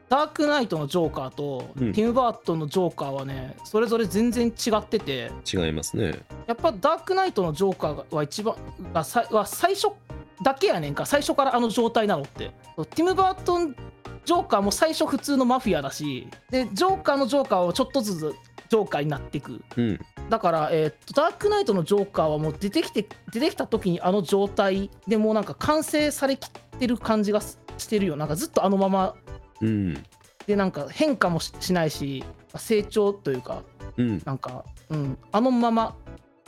[0.08, 1.92] ダークナイトのジョーカーと、うん。
[1.92, 5.30] ティム・バートンのジョーカーはねそれぞれ全然違ってて。
[5.50, 6.20] 違いますね。
[6.46, 8.54] やっぱダークナイトのジョーカーは一番
[8.92, 9.88] は最初
[10.42, 12.52] だけやねんか最初からあの状態なのって。
[12.90, 13.74] ティム・バートン
[14.24, 18.34] ジョーカーも最初普通のマフィアだしでジョーカーのジョーカーはちょっとずつ
[18.68, 19.62] ジョーカーになっていく。
[19.76, 20.00] うん。
[20.28, 28.16] だから、えーっとダークナイトのジョーカーはもう出てきて出てきた時にあの状態でもうなんか完成されきってる感じがすしてるよ。
[28.16, 29.14] なんかずっとあのまま。
[29.60, 29.94] うん。
[30.46, 32.24] でなんか変化もししないし
[32.56, 33.62] 成長というか
[33.96, 34.22] うん。
[34.24, 35.96] なんか、うん、あのまま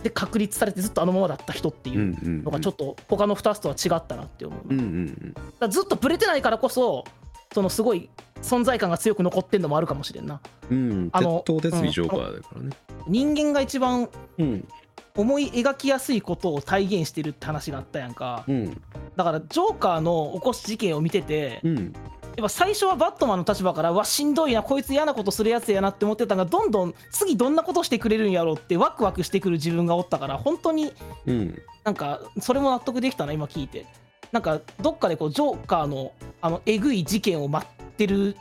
[0.02, 2.44] で確立されてずっとあのままだった人ってうんいううん。
[2.44, 7.04] のがちょっと他の2つとは違ったなって思う、うんうんらずっとブレてないからこそ
[7.52, 8.08] そのすごい
[8.42, 10.40] 存在感が強く残ってんのもあるかもしれんな。
[10.70, 10.90] うん。
[10.90, 12.70] うんあの鉄頭鉄尾ジョーカーだからね。
[13.06, 14.08] 人間が一番
[14.38, 14.68] うん。
[15.16, 18.44] 思い描きやすいことを体現してるって話があったやんか。
[18.46, 18.80] うん。
[19.16, 21.92] だからジョーカーの起こす事件を見ててうん
[22.36, 30.92] やっぱ最初はバットマンの立場からうわしんどいなこいつ嫌なことするやつやなって思ってたのがどんどん次どんなことしてくれるんやろうってワクワクしてくる自分がおったから本当に
[31.26, 31.62] うん。
[31.84, 33.86] なんかそれも納得できたな今聞いて。
[34.32, 38.36] なんかどっかでこうジョーカーのあのえぐい事件を待ってる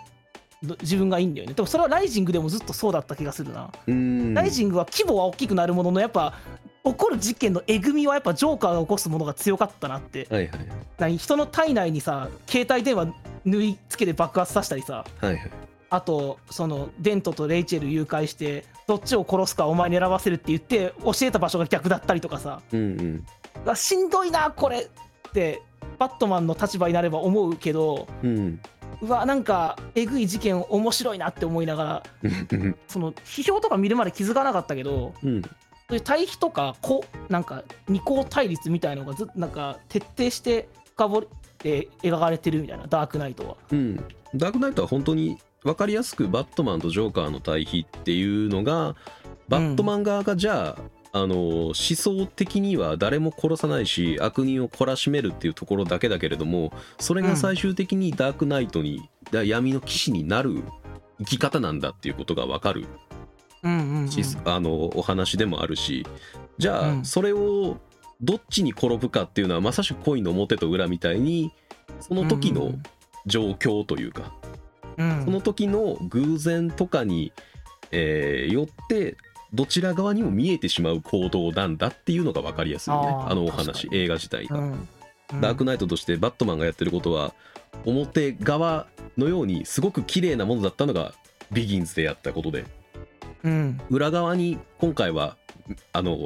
[0.61, 1.53] の自分がいいんだよね。
[1.53, 4.33] でもそれはライジングでもずっとそうだった気がするな、うん。
[4.35, 6.35] ライジングは規模は大きくなるもののやっぱ
[6.83, 10.27] 起こる事件のえぐみはやっぱジョーカーが起こすものが強かったなって。
[10.29, 10.59] はいはい
[10.97, 13.07] 何人の体内にさ携帯電話
[13.45, 15.05] 縫い付けて爆発させたりさ。
[15.21, 15.51] はいはい。
[15.91, 22.61] あとそのデントとレイチェル誘拐してどっちを殺すかお前に選ばせるって言って教えた場所が逆だったりとかさ。
[22.71, 23.23] うん
[23.65, 23.75] うん。
[23.75, 25.61] しんどいなこれって
[25.97, 28.59] バットマンの立場になれば思うけどうん。
[29.01, 35.41] うわなんかえぐい事件面白いなって思いながらうん その批評とか見るまで気づかなかったけどうん
[35.89, 41.21] そういう対比とかこなんか二項対立みたいのがずなんか徹底して深掘っ
[41.57, 43.57] て描かれてるみたいなダークナイトは。
[43.71, 44.03] うん
[44.35, 48.95] ダークナイトは本当に分かりやすくバットマンとジョーカーの対比っていうのが
[49.47, 60.63] バットマン側がじゃあ、あの思想的には誰も殺さないし悪人を懲らしめるっていうところだけだけれどもそれが最終的にダークナイトに、だ闇の騎士になる
[61.17, 62.85] 生き方なんだっていうことが分かる、
[64.45, 66.05] あのお話でもあるし
[66.57, 67.05] じゃあ、うん。
[67.05, 67.77] それを
[68.21, 71.51] どっちに転ぶかっていうのはまさしく恋の表と裏みたいに
[72.01, 72.73] その時の
[73.25, 74.33] 状況というか、
[74.97, 75.25] うん。
[75.25, 77.31] その時の偶然とかに、
[77.91, 79.17] えーよって
[79.51, 82.99] どちら側にも見えてしまう行動なんだっていうのが分かりやすいね。
[82.99, 84.87] あのお確話映画自体が、うん。
[85.33, 85.41] うん。
[85.41, 87.33] ダークナイトとしてバットマンがやってることは
[87.85, 91.13] 表側のようにすごく綺麗なものだったのが
[91.51, 92.61] ビギンズでやったことで。
[92.61, 92.78] うん
[93.89, 95.37] 裏側に今回は
[95.93, 96.17] あの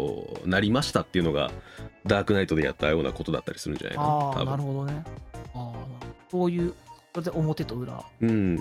[0.45, 1.51] なりましたっていうのが
[2.05, 5.03] ダークナイトでやったようなことだったりするんじゃないかなあなるほどね。
[5.53, 5.73] ああ
[6.31, 6.73] そういう
[7.13, 8.03] それで表と裏。
[8.21, 8.57] うん。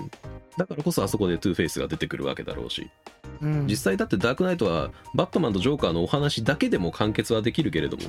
[0.58, 2.90] だからこそあそこでトゥーフェイスが出てくるわけだろうし。
[3.40, 3.66] うん。
[3.66, 8.02] 実際だってダークナイトはバットマンとジョーカーのお話だけでも完結はできるけれども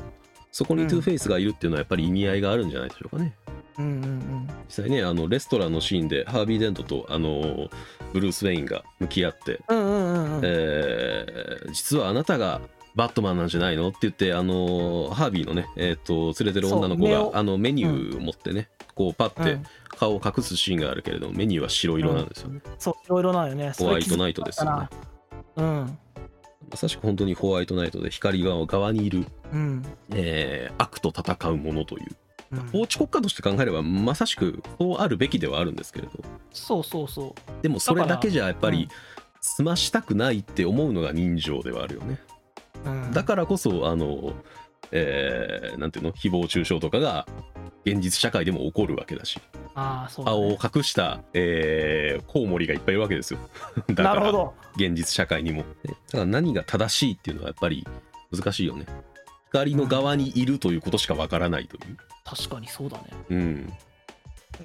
[0.53, 3.33] そこにトゥーフェイスがいるっていうのはやっぱり意味合いがあるんじゃないでしょうかね。
[3.79, 7.69] うんうん実際ねあのレストランのシーンでハービー・デントとあの
[8.13, 10.37] ブルース・ウェインが向き合って、うんうんうんうん。
[10.37, 12.61] うんえー実はあなたが
[12.95, 19.63] バットマンなんじゃないのって言ってあのハービーのね、えー、と連れてる女の子があのメニューを持ってね、こうパッてうん。
[19.95, 23.71] 顔を隠すシーンがあるけれどもメニューは白色なんですよね、そういろいろなんよね。
[23.77, 24.89] ホワイトナイトですよね。
[25.57, 25.97] うん
[26.73, 29.85] まさしく本当にホワイトナイトで光側側にいる、うん。
[30.11, 32.07] えー悪と戦うものという。
[32.51, 32.59] うん。
[32.81, 36.13] 法治国家として考えればまさしくそうあるべきではあるんですけれど。
[36.51, 38.89] そうそうそでもそれだけじゃやっぱりうん
[39.43, 42.17] 済ましたくないって思うのが人情ではあるよね。
[42.85, 44.33] う、うん、だからこそあの、
[44.95, 47.27] えーなんていうの誹謗中傷とかが
[47.83, 49.39] 現実社会でも起こるわけだし。
[49.75, 53.39] ああそうだ、青をね、隠した、えーコウモリがいっぱいいるわけですよ。
[53.87, 54.53] だからなるほど。
[54.75, 55.57] 現実社会にも。
[55.57, 57.85] ねだから何が正しいっていうのはやっぱり
[58.31, 58.85] 難しいよね。
[59.51, 61.97] 光の側にいるということしかわからないという。
[62.23, 63.03] 確かにそうだね。
[63.29, 63.73] うん、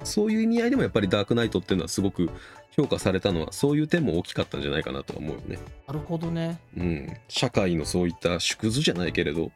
[0.03, 2.29] そういう意味合いでもやっぱりダークナイトっていうのはすごく
[2.79, 5.59] 評価されたのはそういう点も大きかったんじゃないかなとは思うよね。
[5.87, 6.59] なるほどね。
[6.77, 9.51] うん、社会のそういった縮図じゃないけれど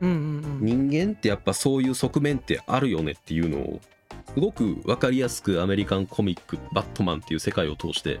[0.00, 0.90] うんうんうん。
[0.90, 3.80] 人間ってやっぱそういう側面ってあるよねっていうのを
[4.34, 8.20] すごく分かりやすくアメリカンコミック「バットマン」っていう世界を通して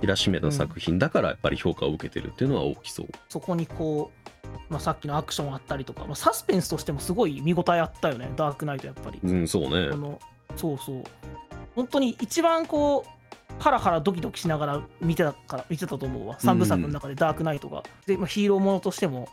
[0.00, 3.08] 知らしめた作品だからやっぱり評価を受けてるっていうのは大きそう。
[3.28, 4.10] そこにこ
[4.44, 8.30] う、まあ、さっきのアクションあったりとか、まあ、サスペンスとしてもすごい見応えあったよね。
[8.36, 9.90] ダークナイトやっぱり、うん、そうね。
[10.56, 11.04] そうそう。
[11.74, 13.23] 本当に一番こう
[13.58, 16.38] ハラハラドキドキしながら見てたから見てたと思うわ。
[16.38, 19.28] 3部作の中でダークナイトが、で、まあ、ヒーローものとしても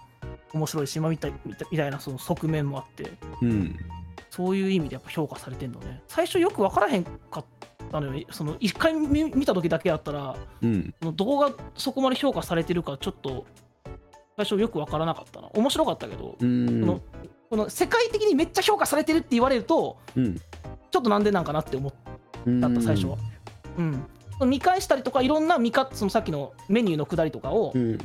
[0.53, 3.11] 面白いし、まあ、みたいみたいみたいなその側面もあって。
[3.41, 3.77] うん、
[4.29, 6.01] そういう意味でやっぱ評価されてんのね。
[6.07, 7.11] 最初よく分からへんか
[7.41, 7.45] っ
[7.91, 8.25] たのよ。
[8.31, 13.45] その1回見見た時だけやったらうん、そのどこがそこまで評価されてるかちょっと
[14.37, 15.49] 最初よく分からなかったな。
[15.53, 16.81] 面白かったけど、うん。
[16.81, 17.01] この
[17.49, 21.93] この世界的にめっちゃ評価されてるって言われるとうん、ちょっとなんでなんかなって思っ
[22.61, 23.15] た最初は。
[23.15, 23.30] うん
[24.45, 27.97] 見返したりとかいろんな見方そのさっきのメニューのくだりとかをうん、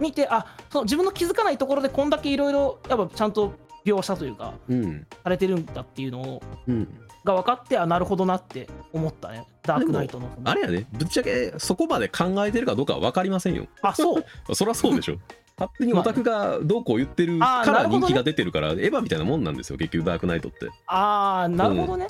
[0.00, 6.88] 見て、あその自分の気づかないところでこんだけいろいろやっぱちゃんと描写というかうん、されてるんだっていうのをうん。
[7.26, 9.44] が分かってあなるほどなって思ったね。
[9.62, 10.30] ダークナイトの。
[10.44, 13.66] あれやね、ぶっちゃけそこまで考えてるかどうかは分かりませんよ。
[13.82, 14.24] あそう。
[14.54, 15.16] そりゃそうでしょ。
[15.58, 20.68] 勝手にオタクがどうこう言ってるから人気が出てるから、エヴァみたいなもんなんですよ、結局、ダークナイトって。
[20.86, 22.08] ああなるほどね、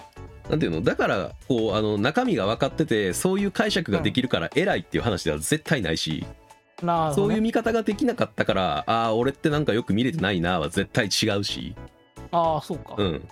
[0.50, 0.82] なんていうの？
[0.82, 6.26] だからこうあの中身が分かっててそういう解釈ができるから偉いっていう話では絶対ないし、
[6.82, 11.76] なるほど、ね、そういう見方ができなかったからああ俺ってなんかよく見れてないなは絶対違うし、
[12.32, 13.28] ああそうか、うん、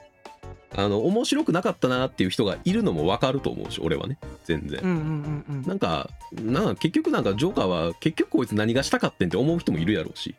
[0.77, 4.19] あの面白くなかったなっていう人がいるのも分かると思うし俺はね。
[4.45, 4.81] 全然。
[4.83, 5.63] うんうんうんうん。
[5.63, 10.35] なんかなんか結局なんかジョーカーは結局こいつ何がしたかってんって思う人もいるやろうし。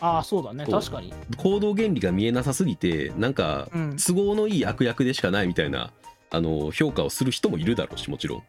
[0.00, 0.66] ああそうだね。
[0.66, 1.12] 確かに。
[1.36, 3.96] 行動原理が見えなさすぎてなんかうん。
[3.96, 5.92] 都合のいい悪役でしかないみたいな
[6.30, 8.42] あの評価をする人もいるだろうしもちろん。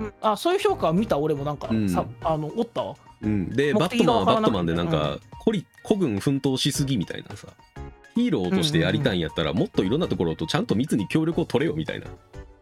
[0.00, 0.12] うん。
[0.20, 1.88] あそういう評価は見た俺もなんか、うん。
[1.88, 2.94] さあのおったわ。
[3.22, 7.48] うん、で目バットマンはバットマンでなんか、孤立孤軍奮闘しすぎみたいなさ
[8.14, 12.06] ヒーローとしてやりたいんやったら、もっといろんなところとちゃんと密に協力を取れよみたいな。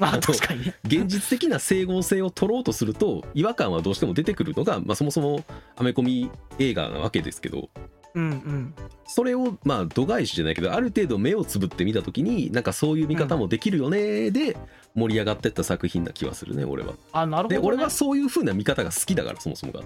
[0.03, 0.65] あの確かに。
[0.65, 5.45] ね現実的な整合性を取ろうとすると違和感はどうしても出てくるのが、まあ、そもそも
[5.77, 7.69] アメコミ映画なわけですけど
[8.15, 8.75] うんうん。
[9.07, 14.57] それをまあ度外視じゃないけどある程度目をつぶって見た時になんかそういう見方もできるよねで
[14.95, 16.95] 盛り上がってった作品な気はするね俺は。
[17.13, 19.81] あなるほど、ね、で俺はそういう風な見方が好きだからそもそもが。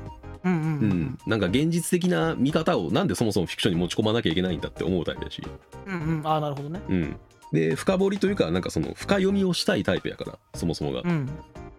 [0.45, 0.59] うんうん。
[0.59, 0.91] ううん。
[1.03, 5.43] ん、なんか現実的な見方をなんでそもそもフィクションに持ち込まなきゃいけないんだって思うタイプだし、
[5.87, 6.23] うんうん。
[6.25, 6.81] あなるほどね。
[6.89, 7.17] うん、
[7.53, 11.03] で深掘りというかなんかその深読みをしたいタイプやからそもそもが。
[11.03, 11.29] うん。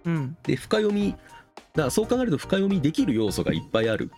[0.06, 0.38] うん。
[0.44, 4.12] で深読みだからそう考えると深読みできる要素がいっぱいある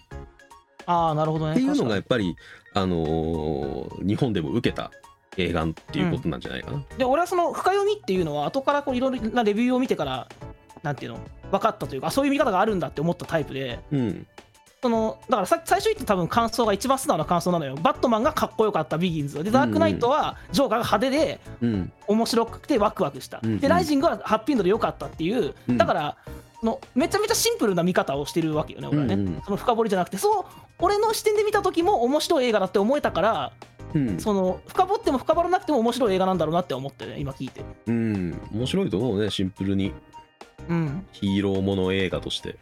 [0.88, 1.52] ああなるほどね。
[1.52, 2.36] っていうのがや確っぱり、
[2.74, 4.90] あのー日本でも受けた
[5.38, 6.84] 映画っていうことなんじゃないかな。
[6.98, 10.28] で俺はその深読みっていうのは後からこういろいろなレビューを見てから
[10.82, 11.20] なんていうの？
[11.52, 13.80] 分かったというかあそういう見方があるんだって思ったタイプで。
[13.92, 14.28] うん。
[14.80, 17.76] そのだからさ最初言って多分感想が一番素直な感想なのよ。
[17.76, 21.92] バットマンがかっこよかったビギンズでダークナイトはジョーカーが派手でうん。
[22.08, 23.60] 面白くてワクワクした、うんうん。
[23.60, 25.78] でライジングはハッピーエンドで良かったっていう、うん。
[25.78, 26.18] だから
[26.60, 29.42] そのめちゃめちゃシンプルな見方をしてるわけよね俺はね、うんうん。
[29.46, 30.46] その深掘りじゃなくてそう
[30.80, 33.54] 俺の視点で見た時も面白い映画だって思えたから
[33.94, 34.20] うん。
[34.20, 37.64] その深掘っても深掘らなくても面白い映画なんだろうなって思ってね今聞いて。
[37.88, 38.40] うん。
[38.54, 39.94] 面白いと思うねシンプルに。
[40.70, 41.06] うん。
[41.12, 42.58] ヒーローもの映画として。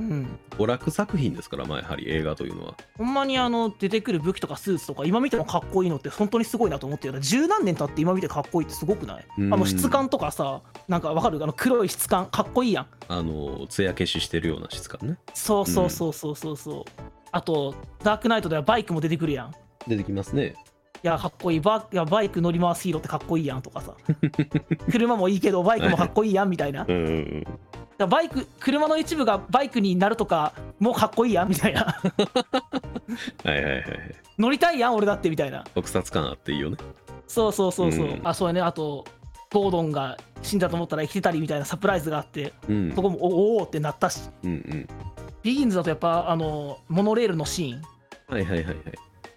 [0.00, 0.38] うん。
[0.50, 2.74] 娯楽作品ですからまあやはり映画というのは。
[2.96, 9.22] ほんまにあの出てくる武器とかスーツとか今見てもかっこいいのって本当にすごいなと思ってる十何年経って今見てかっこいいってすごくない？
[9.22, 9.50] あうん。
[9.50, 11.42] の質感とかさなんかわかる？
[11.42, 12.86] あの黒い質感かっこいいやん。
[13.08, 15.18] あの艶消ししてるような質感ね。
[15.34, 16.84] そうそうそうそうそうそう
[17.32, 19.54] あとダークナイトではバイクも出てくるやん。
[19.86, 20.54] 出てきますね。
[21.02, 21.60] いやかっこいい。
[21.60, 23.94] バいやバイク乗り回すヒーローってかっこいいやんとかさ。
[24.90, 26.84] 車もいいけどバイクもかっこいいやんみたいな。
[26.86, 27.44] うんうん
[27.98, 31.84] らバイク車の一部がバイクになるとかもうかっこいいやんみたいな。
[33.44, 33.84] はいはいはいはい。
[34.38, 35.64] 乗りたいやん俺だってみたいな。
[35.74, 36.76] 特撮感あっていいよね。
[37.26, 38.20] そうそうそうそう、うん。
[38.24, 38.60] あそうやね。
[38.60, 39.04] あと
[39.52, 42.92] ゴードンが死んだと思ったら生きてたりみたいなサプライズがあってうん。
[42.94, 44.30] そこもおおーってなったし。
[44.44, 44.88] うんうん
[45.42, 47.82] ビギンズだとやっぱあのモノレールのシーン。
[48.28, 48.76] はいはいはいはい。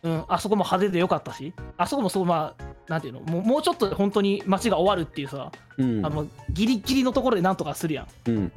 [0.04, 6.06] うん、あそこも派手でよかったし、あそこもそう、まあ、なんていうの、もうもうちょっとで本当に街が終わるっていうさ、うん。
[6.06, 8.08] あのギリギリのところでなんとかするやん。
[8.30, 8.52] うん。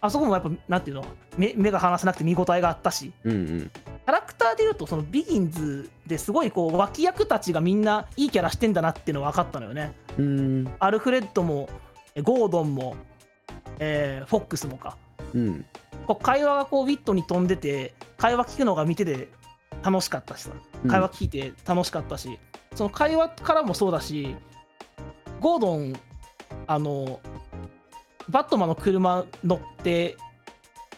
[0.00, 1.04] あそこもやっぱ、なんていうの、
[1.36, 3.70] 目目が離せなくて見応えがあったし、うんうん。
[3.70, 9.94] キャラクターでいうと、そのビギンズですごいこう脇役たちがみんないいキャラしてんだなっていうの分かったのよね。
[10.18, 10.72] うん。
[10.80, 11.68] アルフレッドも、
[12.14, 12.96] えゴードンも、
[13.78, 14.96] えーフォックスもか。
[15.34, 15.64] うん
[16.08, 19.28] こう会話がこうウィットに飛んでて、会話聞くのが見てて
[19.82, 20.52] 楽しかったしさ。
[20.88, 22.38] 会話聞いて楽しかったし、
[22.74, 24.34] その会話からもそうだし
[25.40, 25.94] ゴードン
[26.66, 27.20] あの
[28.30, 30.16] バットマンの車乗って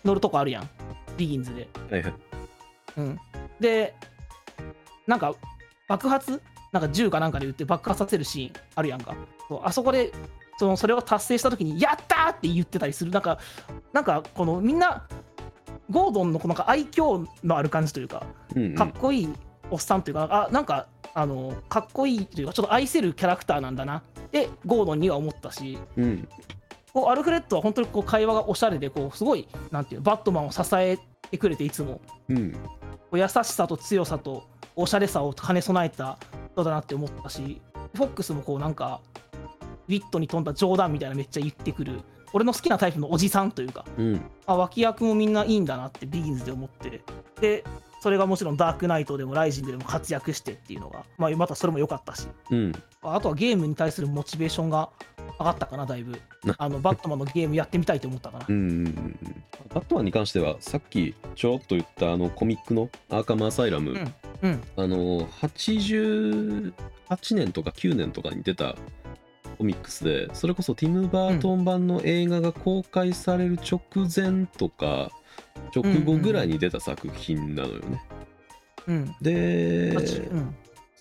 [0.04, 0.70] 乗るとこあるやん。
[1.16, 2.14] ビギンズで、はいはい。
[2.98, 3.18] うん、
[3.58, 3.94] で
[5.08, 5.34] なんか
[5.88, 6.40] 爆発？
[6.70, 9.16] なんか銃かなんかで撃って爆発させるシーンあるやんか。
[9.48, 10.12] そうあそこで
[10.60, 13.10] そのそれを達成した時に「やった!」って言ってたりする。
[13.10, 13.38] なんか
[13.94, 15.04] なんかこのみんな
[15.90, 18.74] ゴードンのこの愛嬌のある感じというかうんうん。
[18.74, 19.28] かっこいい
[19.70, 23.96] おっさんというか、あなんかあのかっこいいというかちょっと愛せるキャラクターなんだな。
[23.98, 26.28] ってゴードンには思ったしうん。
[26.92, 30.98] こうアルフレッドは本当にこう会話がおしゃれでこうすごいなんていうのバットマンを支え
[31.30, 32.52] てくれていつもうん。
[32.52, 32.58] こ
[33.12, 34.44] う優しさと強さと
[34.76, 36.18] おしゃれさを兼ね備えた
[36.52, 37.60] 人だなって思ったし
[37.94, 39.00] フォックスもこうなんか
[39.90, 42.00] ウィットに富んだ冗談みたいなめっちゃ言ってくる
[42.32, 44.20] 俺の好きなタイプのおじさんというかうん。
[44.46, 47.02] あ脇役もみんないいんだなってビギンズで思って
[47.40, 47.64] で
[48.00, 52.72] それがもちろんダークナイトでもライジングでも活躍してっていうのが、まあ、またそれも良かったしうん。
[53.02, 54.90] あとはゲームに対するモチベーションが
[55.38, 56.20] 上がったかなだいぶ。
[56.44, 56.54] な。
[56.56, 58.46] あのバットマンのゲームやってみたいと思ったかな。
[58.48, 58.84] うん
[59.74, 64.14] バットマンに関してはさっきちょろっと言ったあのコミックのアーカムアサイラム、うん。
[64.42, 64.62] うん。
[64.76, 66.72] あの88
[67.34, 68.76] 年とか9年とかに出た
[69.60, 75.10] コミックスでそれこそティム・バートン版の映画が公開される直前とか
[75.76, 78.02] 直後ぐらいに出た作品なのよね。
[78.86, 79.14] うん。
[79.20, 80.54] で、うん。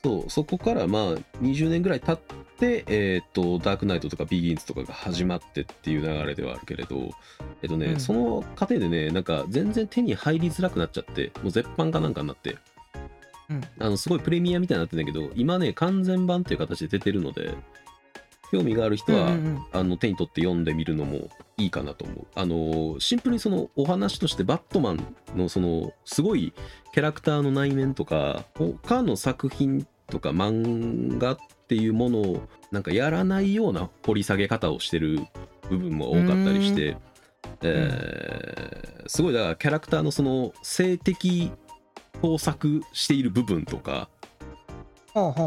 [0.04, 1.04] そうそこからまあ
[1.42, 2.20] 20年ぐらい経っ
[2.58, 7.12] て、えー、とダークナイトとかビギンズとかが始まってっていう流れではあるけれど、
[7.62, 8.00] えっとねうん。
[8.02, 12.58] その過程でねなんか全然手に入りづらくなっちゃってもう絶版かなんかになって、
[13.50, 13.62] うん。
[13.80, 17.56] あのすごいプレミアみたいになってんだけど今ね完全版っていう形で出てるので
[18.52, 22.28] 興味がある人は、うんうんあの手に取って読んでみるのもいいかなと思う。
[22.36, 26.54] あのシンプルにそのお話としてバットマンのそのすごい
[26.94, 31.38] キャラクターの内面とか他の作品とか漫画っ
[31.68, 35.20] ていうものをなんかやらないような掘り下げ方をしてる
[35.70, 36.98] 部分も多かったりして、
[37.62, 41.52] えーすごいだからキャラクターのその性的
[42.22, 44.08] 盗作している部分とか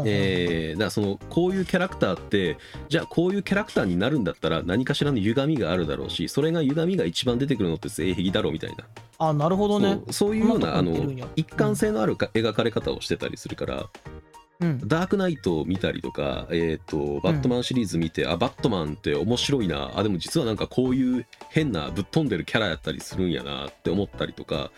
[0.05, 2.57] えーだからそのこういうキャラクターって
[2.89, 8.85] じゃあこういうキャラクターになるんだったら何かしらの歪みがあるだろうしそれが歪みが一番出てくるのって性癖だろうみたいな、
[9.19, 10.01] あなるほどね。
[10.11, 10.93] そういうようなあの
[11.35, 13.89] 一貫性のあるか描かれ方をしてたりするから、
[14.63, 14.87] うん。
[14.87, 19.91] ダークナイトを見たりとか、えー、とバットマンシリーズ見て、あバットマンって面白いな。
[19.95, 24.71] あでも実はなんかこういう変なぶっ飛んでるキャラやったりするんやなって思ったりとか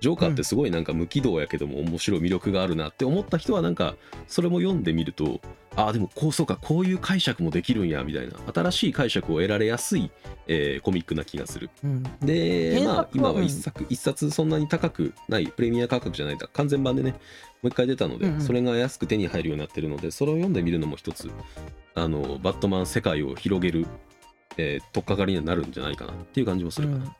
[0.00, 3.94] ジョーカーってすごいなんか無軌道やけども面白い魅力があるなって思った人はなんか
[4.26, 5.40] それも読んでみると
[5.76, 8.34] あでもこうそうかこういう解釈もできるんやみたいな。
[8.52, 10.10] 新しい解釈を得られやすい、
[10.46, 11.70] えーコミックな気がする。
[11.84, 12.02] うん。
[12.20, 13.44] で、まあ、今はうん。
[13.44, 17.18] 一作、一冊そんなに高くない、プレミア価格じゃない完全版でね、も
[17.64, 18.40] う一回出たので、うんうん。
[18.40, 21.30] それが安く手に入るようになってるので、それを読んでみるのも一つ、
[21.94, 23.86] あの、バットマン世界を広げる、
[24.56, 27.16] えー、取っかかりにはなるんじゃないかなっていう感じもするかな。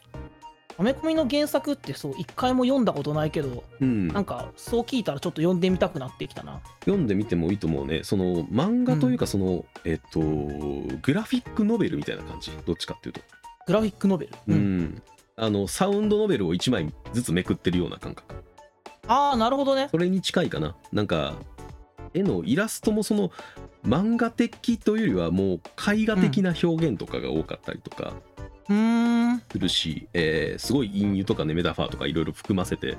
[0.78, 6.60] アメコミの原作ってそう一回も読んだことないけどうん、なんかそう聞いたらちょっと読んでみたくなってきたな。
[6.80, 8.02] 読んでみてもいいと思うね。
[8.04, 13.20] その漫画というか、その、えっ、と、グラフィックノベルみたいな感じ、どっちかっていうと。
[13.66, 15.02] グラフィックノベル、うん。
[15.36, 18.34] あの、サウンドノベルを1枚ずつめくってるような感覚。
[19.08, 19.88] ああなるほどね。
[19.90, 20.76] それに近いかな。
[20.92, 21.34] なんか
[22.14, 23.30] 絵のイラストもその
[23.84, 25.60] 漫画的というよりはもう
[25.94, 28.04] 絵画的な表現とかが多かったりとか。
[28.04, 28.31] うーん
[29.50, 32.96] するし、えーすごい隠喩とかねメタファーとかいろいろ含ませて、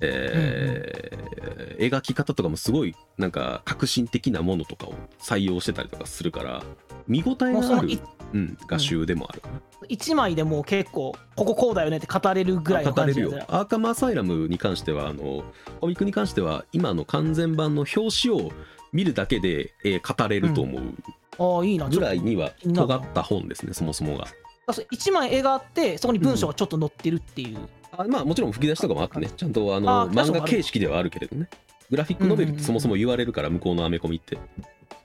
[0.00, 6.62] えー描き方とかもすごいなんか革新的なものとかを採用してたりとかするから
[7.06, 9.40] 見応えがあるもうん、画集でもある。
[9.40, 9.60] かな。
[9.88, 13.30] 一枚でもう結構こここうだよねって語れるぐらいの語れるよ。
[13.30, 15.44] よアーカムアサイラムに関してはあの
[15.80, 18.50] コミックに関しては今の完全版の表紙を
[18.92, 20.82] 見るだけで、えー語れると思う
[21.38, 21.88] ああいいな。
[21.88, 24.26] ぐらいには尖った本ですねそもそもが
[24.66, 27.58] あそう一枚絵があってそこに文章がちょっと載ってるっていう、
[27.92, 29.30] あまあもちろん吹き出しとかもあってね。
[29.36, 31.48] ちゃんとあのあ漫画形式ではあるけれどね。
[31.88, 34.38] グラフィックノベルってそもそも言われるから向こうのアメコミって、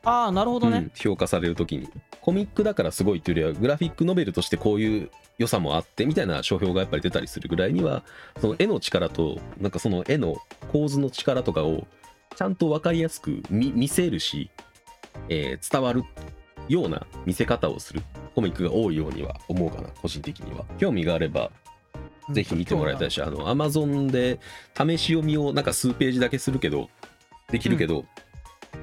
[0.04, 1.88] ああなるほどね、うん評価される時に。
[2.22, 8.04] コミックだからすごいっていうよりはグラフィックノベルとしてこういう良さもあってみたいな書評がやっぱり出たりするぐらいには
[8.40, 10.38] その絵の力となんかその絵の
[10.72, 11.88] 構図の力とかを
[12.36, 14.52] ちゃんと分かりやすく見見せるし、
[15.30, 16.04] えー伝わる
[16.72, 18.02] ような見せ方をする
[18.34, 20.66] コミックが多いようには思うかな個人的には。
[20.78, 21.52] 興味があれば
[22.32, 24.40] ぜひ見てもらいたいし、あの、アマゾンで
[24.78, 26.90] 試し読みをなんか数ページだけするけど、
[27.50, 28.06] できるけど、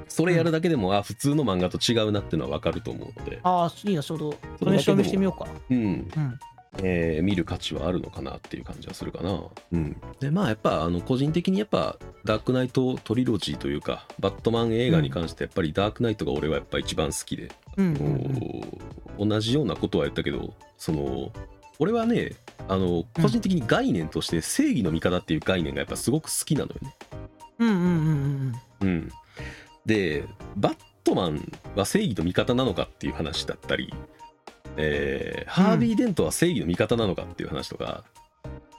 [0.08, 5.48] それやるだけでも、あ、普通の漫画と違うなっていうのはわかると思うので、ああいいなちょうどそれだけでもそれ証明してみようか。
[5.70, 6.38] うん、うん。
[6.82, 9.42] えー見る価値はあるのかなっていう感じはするかな。
[9.72, 9.96] うん。
[10.20, 21.32] で、まあやっぱ、あの、個人的にやっぱ、ダークナイトトリロジーというか、バットマン映画に関して、やっぱりダークナイトが俺はやっぱ一番好きで、うん同じようなことは言ったけどその
[21.78, 22.32] 俺はね
[22.68, 26.96] あの個人的に概念として正義の味方っていう概念がやっぱすごく好きなのよね。
[27.60, 28.52] うんうんうん
[28.82, 29.08] うんうん、
[29.86, 30.24] で
[30.56, 33.92] バットマンは正義の味方なのかっていう話だったり、
[34.76, 38.04] えーハービー・デントは正義の味方なのかっていう話とか、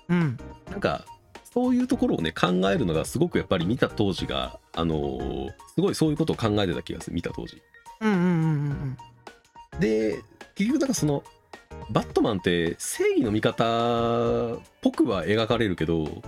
[0.08, 0.38] うん
[0.70, 1.06] なんか
[1.54, 7.62] そういうところをね考えるのがすごくやっぱり見た当時があのーすごいそういうことを考えてた気がする見た当時。
[8.02, 8.28] うんうんうん
[9.74, 10.22] うんで
[10.56, 11.24] 結局なんかその
[11.90, 16.22] バットマンって正義の味方っぽくは描かれるけど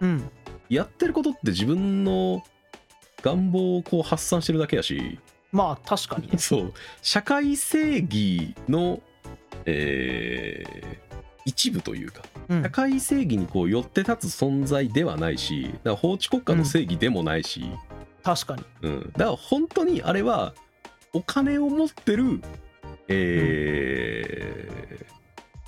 [0.00, 0.30] うん。
[0.68, 2.42] やってることって自分の
[3.22, 5.18] 願望をこう発散してるだけやし。
[5.52, 6.38] まあ確かにね。
[6.38, 6.72] そう。
[7.02, 9.00] 社会正義の、
[9.64, 11.06] えー
[11.48, 12.22] 一部というか。
[12.48, 12.62] うん。
[12.64, 17.70] 社会正義にこう寄って立つ存在ではないしだから法治国家の正義でもないし、
[18.24, 18.64] 確かに。
[18.82, 20.54] うん、だから本当にあれは
[21.12, 22.40] お金を持ってる、
[23.08, 24.76] えー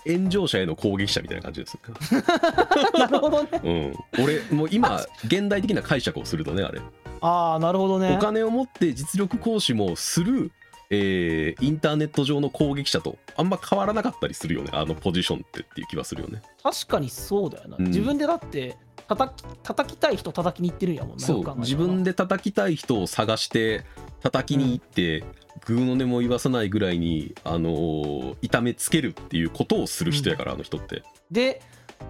[0.09, 1.79] 炎上者への攻撃者みたいな感じです、
[2.99, 3.51] なるほどね。
[3.63, 6.81] うん、俺もう今現代的な解釈をするとねあれ、
[7.21, 8.17] ああなるほどね。
[8.17, 10.51] お金を持って実力行使もする、
[10.91, 14.71] えーインターネット上の攻撃者とあんま変わらなかったりするよね。
[14.73, 16.43] あのポジションってっていう気はするよね。
[16.63, 17.87] 確かにそうだよな、うん。
[17.87, 18.77] 自分でだって
[19.07, 21.25] 叩き叩きたい人叩きに行ってるんやもんな。
[21.25, 21.59] そう。
[21.61, 23.85] 自分で叩きたい人を探して
[24.23, 25.25] 叩きに行って、
[25.67, 31.03] グーの音も言わさないぐらいに、あのー痛めつけるっていうことをする人やから、あの人って。
[31.31, 31.61] で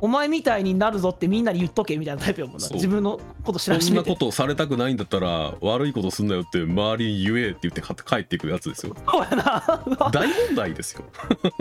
[0.01, 2.69] お前みたいになるぞってみんなに言っとけみたいなタイプやもんな。
[2.69, 3.87] 自分のこと知らしめて。
[3.87, 8.95] そんなことされたくないんだったら悪いことすんなよって周りに言えって言って帰っていくやつですよ。
[9.11, 10.11] そうやな。
[10.13, 11.05] 大問題ですよ、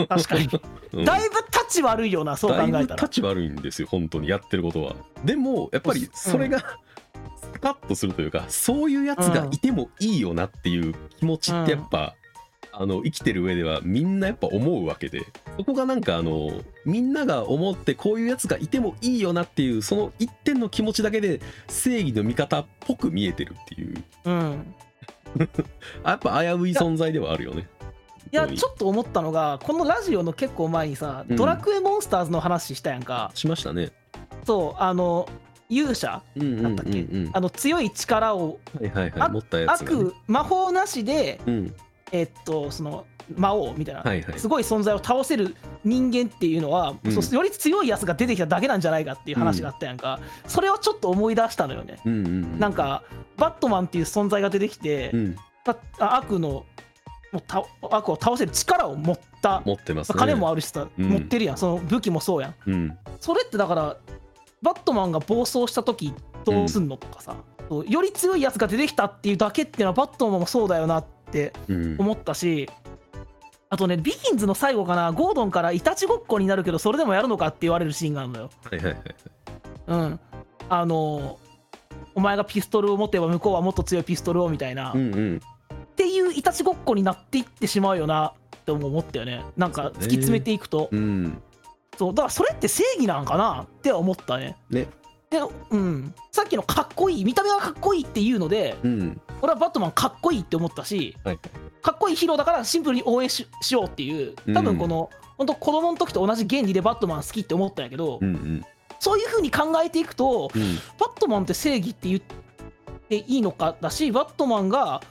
[0.07, 0.49] 確かに。
[0.93, 1.05] うん。
[1.05, 2.95] だいぶ立ち悪いよなそう考えたら。
[2.95, 4.95] 立ち悪いんですよ本当にやってることは。
[5.25, 6.59] でもやっぱりそれが、
[7.53, 12.15] スカッとするというかそういうやつがいてもいいよなっていう気持ちってやっぱ、
[12.79, 15.23] あの生きてる上ではみんなやっぱ思うわけで
[15.57, 24.03] そこがなんかあのみんなが思ってこういうやつがいてもいいよなっていうその一点の気持ちだけで正義の味方っぽく見えてるっていう。
[24.25, 24.75] うん。
[26.03, 27.67] あ やっぱ危うい存在ではあるよね。
[28.31, 31.35] いやちょっと思ったのがこのラジオの結構前にさ、うん。
[31.35, 33.31] ドラクエモンスターズの話したやんか。
[33.33, 33.91] しましたね。
[34.45, 35.27] そうあの
[35.69, 37.01] 勇者うんうんうんだったっけ？
[37.01, 41.73] うんあの強い力をはいはいはいあ持ったやつが、ね、悪魔法なしでうん
[42.11, 43.05] えっとその
[43.35, 44.39] 魔王みたいな、はいはい。
[44.39, 47.13] すごい存在を倒せる人間っていうのは、うん。
[47.13, 52.59] より強いやつが出てきただけなんじゃないかっていう話があったやんか、それをちょっと思い出したのよね、うんうんうん。
[52.59, 53.03] なんか
[53.35, 55.35] バットマンっていう存在が出てきて、うん。
[55.65, 56.65] まあ悪の
[57.33, 60.15] もうた悪を倒せる力を持った、持ってますね。
[60.15, 61.09] まあ金もあるしさ、うん。
[61.09, 61.57] 持ってるやん。
[61.57, 62.55] その武器もそうやん。
[62.65, 62.97] うん。
[63.19, 63.97] それってだから
[64.61, 66.13] バットマンが暴走した時
[66.45, 67.35] どうすんのとかさ、
[67.69, 71.16] より強いやつが出てきたっていうだけっていうのはバットマンもそうだよなって
[71.67, 71.95] うん。
[71.99, 72.69] 思ったし
[73.69, 78.49] あとねビギンズの最後かなゴードンからいたちごっこになるけどそれでもやるのかって言われるシーンがあるのよ。
[78.63, 79.03] はいはいはい
[79.87, 80.19] うん、
[80.69, 81.39] あの
[82.15, 85.41] お前がピストルを持てば向こうはもっと強いピストルをみたいな、っうんうん。
[85.95, 89.43] ていういたちごっこになっていってしまうよなって思ったよね。
[89.55, 91.41] なんか突き詰めていくと、うん。
[91.97, 94.57] そうだからそれって正義なんかなって思ったね。
[94.69, 94.87] ね
[95.29, 95.39] で、
[95.71, 99.21] うん、さっきのかっこいい見た目がかっこいいっていうのでうん。
[99.41, 101.39] 俺はバットマンかっこいいって思ったし、はい。
[101.81, 108.65] かっこいいヒーローだからシンプルに応援ししようっていう多分この、本当子供の時と同じ原理でバットマン好きって思ったんやけど、うんうん。
[108.99, 110.75] そういう風に考えていくとうん。
[110.99, 112.21] バットマンって正義って言っ
[113.09, 115.01] ていいのかだしバットマンが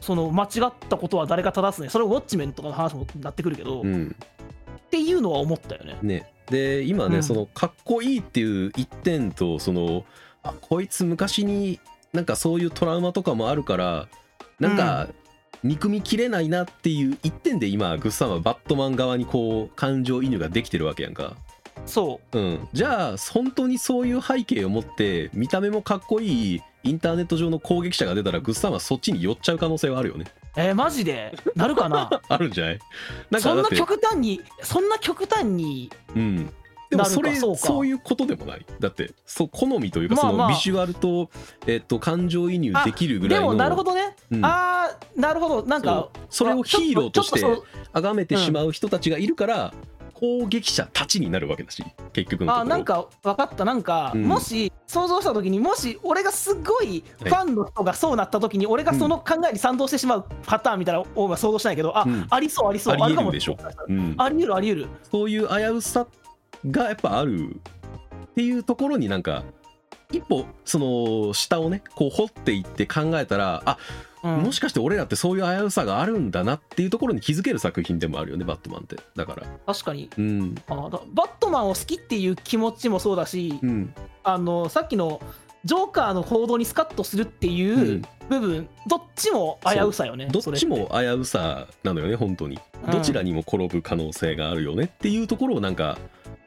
[0.00, 1.88] その間違ったことは誰が正すね。
[1.88, 4.16] それはウォッチメンとかの話もなってくるけど、っうん。
[4.90, 5.98] ていうのは思ったよね。
[6.02, 10.04] ねで今ね、うんそのかっこいいっていう一点とその
[10.42, 11.80] あこいつ昔に
[12.12, 14.08] なんかそういうトラウマとかもあるから
[14.60, 15.08] なんか
[15.62, 21.36] 憎みきれないなっていう一点で今グッサンはバットマン側にこう感情移入ができてるわけやんか。
[21.84, 30.24] そうん、じゃあ本当にそういう背景を持って見た目もかっこいいインターネット上の攻撃者が出たらグッサンはそっちに寄っちゃう可能性はあるよね。
[30.56, 31.36] うえーマジで？
[31.54, 32.10] なるかな？
[32.28, 32.78] あるんじゃない？
[33.30, 36.50] なんかそんな極端にそんな極端にうん、
[36.90, 38.66] でもそれそういうことでもない。
[38.80, 41.30] だってそう好みというかそのビジュアルと、
[41.66, 44.44] えっと感情移入できるぐらいのでもなるほどね、うん。
[44.44, 45.66] あーなるほど。
[45.66, 47.40] なんかそれをヒーローとして
[47.92, 49.74] 崇めてしまう人たちがいるから、
[50.18, 53.66] 攻撃者たちになるわけだし結局のあなんか分かった。
[53.66, 54.24] なんか、うん。
[54.24, 62.26] もし想像した時にもし俺がすごいファンの人がそうなった時に俺がその考えに賛同してしまうパターンみたいなのを想像したんやけどあ、うん。
[62.30, 62.94] ありそうありそう。
[62.94, 63.58] ありえるでしょ。
[63.88, 64.86] うん、あり得るあり得る。
[65.10, 66.06] そういう危うさ
[66.70, 67.60] がやっぱある
[68.30, 69.44] っていうところになんか
[70.12, 73.78] 一歩その下をねこう掘っていって考えたらあ
[74.22, 74.42] うん。
[74.44, 78.96] もしかして俺らってそういう危うさがあるんだなっていうところに気づける作品でもあるよねバットマンって。
[79.14, 79.46] だから。
[79.66, 80.10] 確かに。
[80.18, 80.54] うん。
[80.68, 83.94] あだバットマンを好きっていう気持ちもそうだし、うん。
[84.24, 85.20] あのさっきの
[85.64, 92.58] ジョーカーの行動にスカッとするっていう部分、どっちも危うさよねどっちも危うさなのよね本当に。
[92.84, 92.90] うん。
[92.90, 95.98] どちらにも転ぶ可能性があるよねっていうところをなんか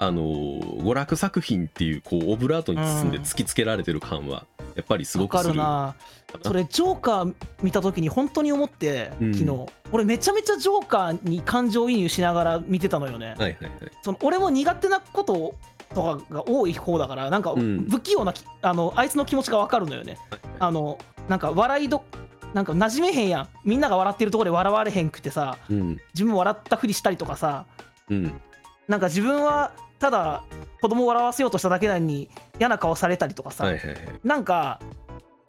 [0.01, 4.45] あのー娯楽作品っていうこうオブラートに包んで突きつけられてる感は
[4.75, 5.53] やっぱりすごくする。
[5.53, 5.93] るな。
[6.41, 9.33] それジョーカー見た時に本当に思って、うん。
[9.33, 9.65] 昨日。
[9.91, 13.55] 俺めちゃめちゃジョーカーに感情移入しながら見てたのよね、はいはいはい。
[14.01, 15.55] その俺も苦手なこと
[15.93, 17.85] とかが多い方だからなんかうん。
[17.89, 20.17] 不器用なき、あのあいつの気持ちが分かるのよね。
[20.59, 20.97] あの
[21.27, 22.05] なんか笑いど
[22.53, 23.47] なんか馴染めへんやん。
[23.65, 25.97] みんなが笑ってるところで笑われへんくてさうん。
[26.13, 27.65] 自分も笑ったふりしたりとかさ
[28.09, 28.41] うん
[28.89, 30.43] なんか自分はただ
[30.81, 32.27] 子供を笑わせようとしただけなのに
[32.59, 33.97] 嫌な顔されたりとかさ、はいはいはい。
[34.23, 34.81] なんか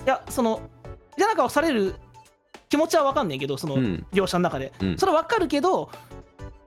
[0.04, 0.60] いやその
[1.16, 1.94] 嫌な顔される
[2.68, 4.06] 気持ちは分かんねんけどそのうん。
[4.12, 4.98] 描写の中で、うん。
[4.98, 5.90] それ分かるけど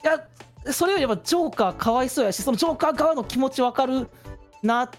[0.04, 0.28] いや
[0.74, 4.10] それよりやっぱジョーカーかわいそうやしそのジョーカー側の気持ち分かる
[4.64, 4.90] な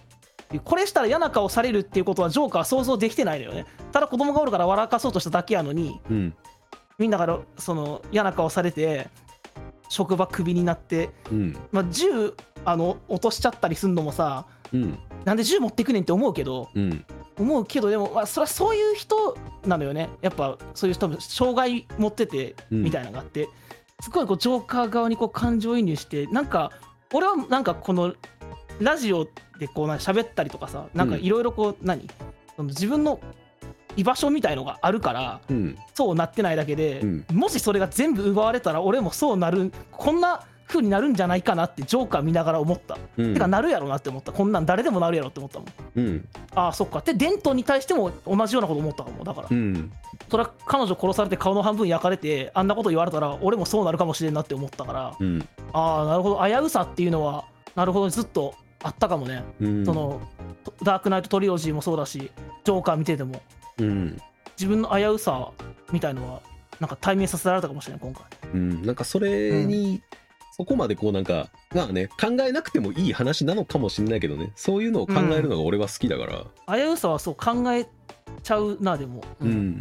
[0.62, 3.66] これしたら嫌な顔されるっていうことはジョーカーは想像できてないのよね。
[3.90, 6.36] ただ子供がおるから笑かそうとしただけやのにうん。
[6.98, 9.08] みんなからその嫌な顔されて
[9.88, 11.56] 職場クビになって、うん。
[11.72, 14.98] まあ、銃あの落としちゃったりすんのもさうん。
[15.24, 17.04] なんで銃持ってくねんって思うけどうん。
[17.38, 20.08] 思うけどでも、まあ、それはそういう人なのよね。
[20.22, 22.82] やっぱそういう人も障害持っててうん。
[22.84, 23.48] みたいなのがあって、
[24.00, 26.72] すごいこうジョーカー側にこう感情移入してなんか
[27.12, 28.14] 俺はなんかこの
[28.80, 29.26] ラジオ
[29.58, 32.08] でこうな喋ったりとかさなんかいろいろこう何、
[32.56, 33.20] その自分の
[33.96, 35.78] 居場所みたいのがあるからうん。
[35.94, 37.24] そうなってないだけで、うん。
[37.32, 43.34] もしそれが全部奪われたら俺もそうなるこんな風になるんじゃないかなってジョーカー見ながら思った、うん。
[43.34, 44.32] てかなるやろなって思った。
[44.32, 45.68] こんなん誰でもなるやろって思ったもん。
[45.96, 46.28] うん。
[46.54, 47.00] ああそっか。
[47.00, 49.92] でデントンに対しても同じようなこと思ったかもだから、うん。
[50.30, 55.14] それは彼女殺されて顔の半分焼かれてあんなこと言われたら俺もそうなるかもしれんなって思ったから。
[55.18, 55.46] うん。
[55.72, 56.42] ああなるほど。
[56.44, 59.86] 危うさっていうのはなるほどずっとあったかもね、うん。
[59.86, 60.20] その
[60.82, 63.40] ダークナイトトリロジーもそうだしジョーカー見てても
[63.78, 64.18] うん。
[64.56, 65.50] 自分の危うさ
[65.92, 66.40] みたいのは
[66.80, 68.24] なんか対面させられたかもしれない今回。
[68.52, 68.82] うん。
[68.82, 70.02] なんかそれに、
[70.56, 74.52] そこまでこうなんかまあね考えなくてもいい話なのかもしれないけどね。
[74.54, 77.86] そういうのを考えるのが俺は好きだから、危うさはそう考え
[78.42, 79.78] ちゃうなでも、うん。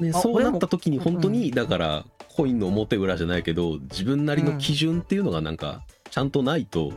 [0.00, 2.04] ね、あそうなった時に本当にだから
[2.34, 6.92] コインの表裏じゃないけど自分なりの基準っていうのがなんかちゃんとないと、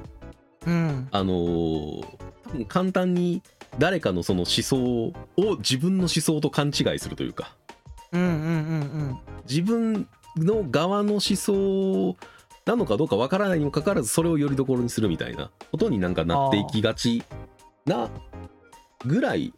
[0.65, 1.07] うん。
[1.11, 2.05] あのー
[2.45, 3.41] 多分簡単に
[3.77, 4.77] 誰かのその思想
[5.37, 7.55] を自分の思想と勘違いするというか。
[8.11, 10.07] うんうんうん自分
[10.37, 12.15] の側の思想
[12.65, 17.23] なのかどうかわからないにもかかわらずそれをよりどころにするみたいなことになんかなっていきがち
[17.85, 18.09] な
[19.05, 19.53] ぐらい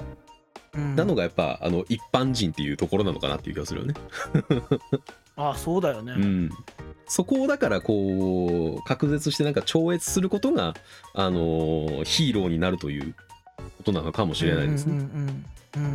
[0.74, 3.94] うんうんなのがやっぱあの一般人っていうところなのかなっていう気がするよね。
[5.38, 6.50] ああそうだよね、うん、
[7.06, 10.74] そこをだからこう隔絶してなんか超越することが、
[11.14, 13.16] あのーヒーローになるという
[13.88, 14.94] ことなのかもしれないですね。
[14.94, 15.44] うんうんうんうん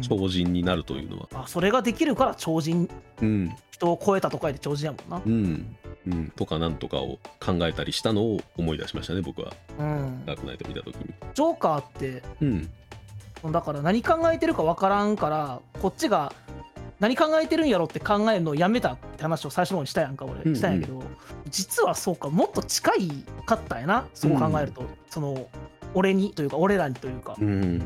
[0.01, 1.29] 超人になるというのは。
[1.35, 2.89] あそれができるから超人
[3.21, 5.23] うん、人を超えたとかで超人やもんな。
[5.25, 5.77] うん、
[6.07, 9.53] うん、とかなんとかを考えたりしたのを思い出しましたね僕は。
[9.81, 10.25] うん。
[10.25, 11.13] ダークナイト見た時に。
[11.35, 12.71] ジョーカーってうん。
[13.51, 16.33] だから何考えてるか分からんからこっちが
[17.01, 20.55] 何考えてるんやろって考えるのをやめたって話を最初の方にしたやんかうんう俺ん。
[20.55, 21.03] したんやけど、
[21.51, 23.09] 実はそうかもっと近い
[23.47, 25.49] かったんやなそう考えると、その
[25.95, 27.37] 俺にというか俺らにというか。
[27.41, 27.83] う、ん。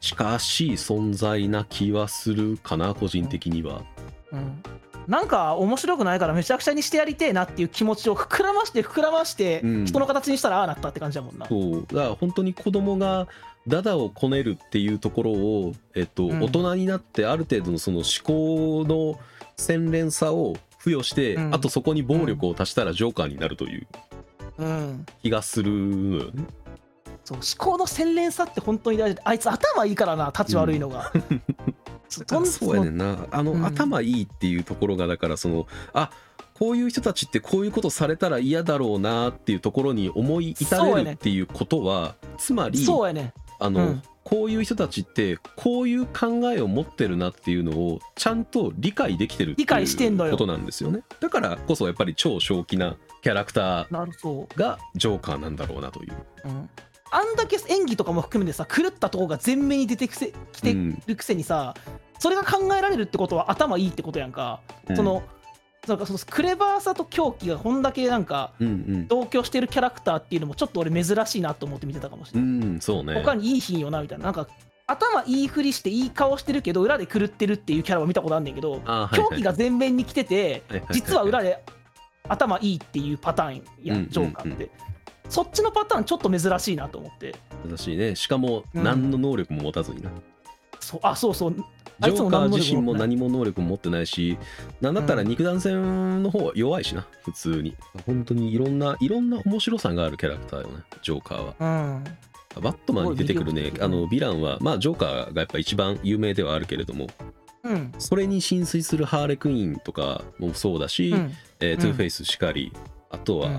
[0.00, 3.82] 近しい存在な気はするかな個人的には。
[4.30, 4.62] うん、
[5.06, 9.86] なんか面白くないからめちゃくちゃにしてやりてえなっていう気持ちを膨らまして膨らましてうん。
[9.86, 11.86] 人の形にしたらああなったって感じだもんな、そう。
[11.88, 13.26] だから本当に子供が
[13.66, 16.42] ダダをこねるっていうところを、えっとうん。
[16.42, 19.18] 大人になってある程度のその思考の
[19.56, 21.54] 洗練さを付与して、うん。
[21.54, 23.86] あとそこに暴力を足したらジョーカーになるという
[24.58, 26.44] うん、気がするのよね。
[27.28, 29.16] そう思考の洗練さって本当に大事。
[29.16, 31.12] であいつ頭いいからな立ち悪いのが、
[32.08, 33.26] そうとんそうやねんな。
[33.30, 33.66] あの、うん。
[33.66, 36.10] 頭いいっていうところがだからそのあ
[36.54, 43.34] こういう人たちってこういうことされたら嫌だろうなっていうところに思い至れるっていうことは、つまりそうやね。
[43.58, 44.02] あの、うん。
[44.24, 50.32] こういう人たちってこういう考えを持ってるなっていうのをちゃんと理解できてるって理解してんのよ。
[50.32, 51.00] いうことなんですよね。
[51.20, 56.12] だからこそやっぱり超正気なキャラクターがジョーカーなんだろうなという、
[56.44, 56.70] う、うん、
[57.10, 60.32] あんだけ演技とかも含めてさ狂ったとこが前面に出てきて
[61.06, 61.74] るくせにさ、
[62.18, 64.60] それが考えられるってことは頭いいってことやんか、
[64.94, 65.22] その
[65.86, 69.08] なんかそのクレバーさと狂気がこんだけなんかうんうん。
[69.08, 73.14] 同居してるキャラクターっていうのもちょっと俺珍しいなと思って見てたかもしれうない、んそうね。
[73.14, 74.24] 他にいい品よなみたいな。
[74.24, 74.48] なんか
[74.86, 79.30] 頭いいふりしていい顔してるけど裏で狂ってるっていうキャラを見たことあんねんけどあはいはい。
[79.30, 81.62] 狂気が前面に来ててはいはいはい実は裏で
[82.28, 84.08] 頭いいっていうパターンやうん。
[84.10, 84.70] ジョーカーって
[85.28, 87.34] そっちのパターンちょっと珍しいなと思って。
[87.66, 88.16] だしね。
[88.16, 88.82] しかもうん。
[88.82, 90.10] 何の能力も持たずにな、
[90.80, 91.64] そうあそうそう。
[92.00, 94.38] あいつもジョーカー自身も何も能力も持ってないし
[94.80, 97.74] なんだったら肉弾戦の方は弱いしな普通に。
[98.06, 101.54] 本当にいろんないろんな面白さがあるキャラクターよねジョーカーは。
[101.58, 102.62] うん。
[102.62, 103.72] バットマンに出てくるね。
[103.80, 107.08] あのヴィランはまあジョーカーがやっぱ一番有名ではあるけれども
[107.64, 107.92] うん。
[107.98, 111.18] それに浸水するハーレクイーンとかもそうだし、うん。
[111.18, 112.72] うんえートゥーフェイスしかり
[113.10, 113.54] あとは、うん。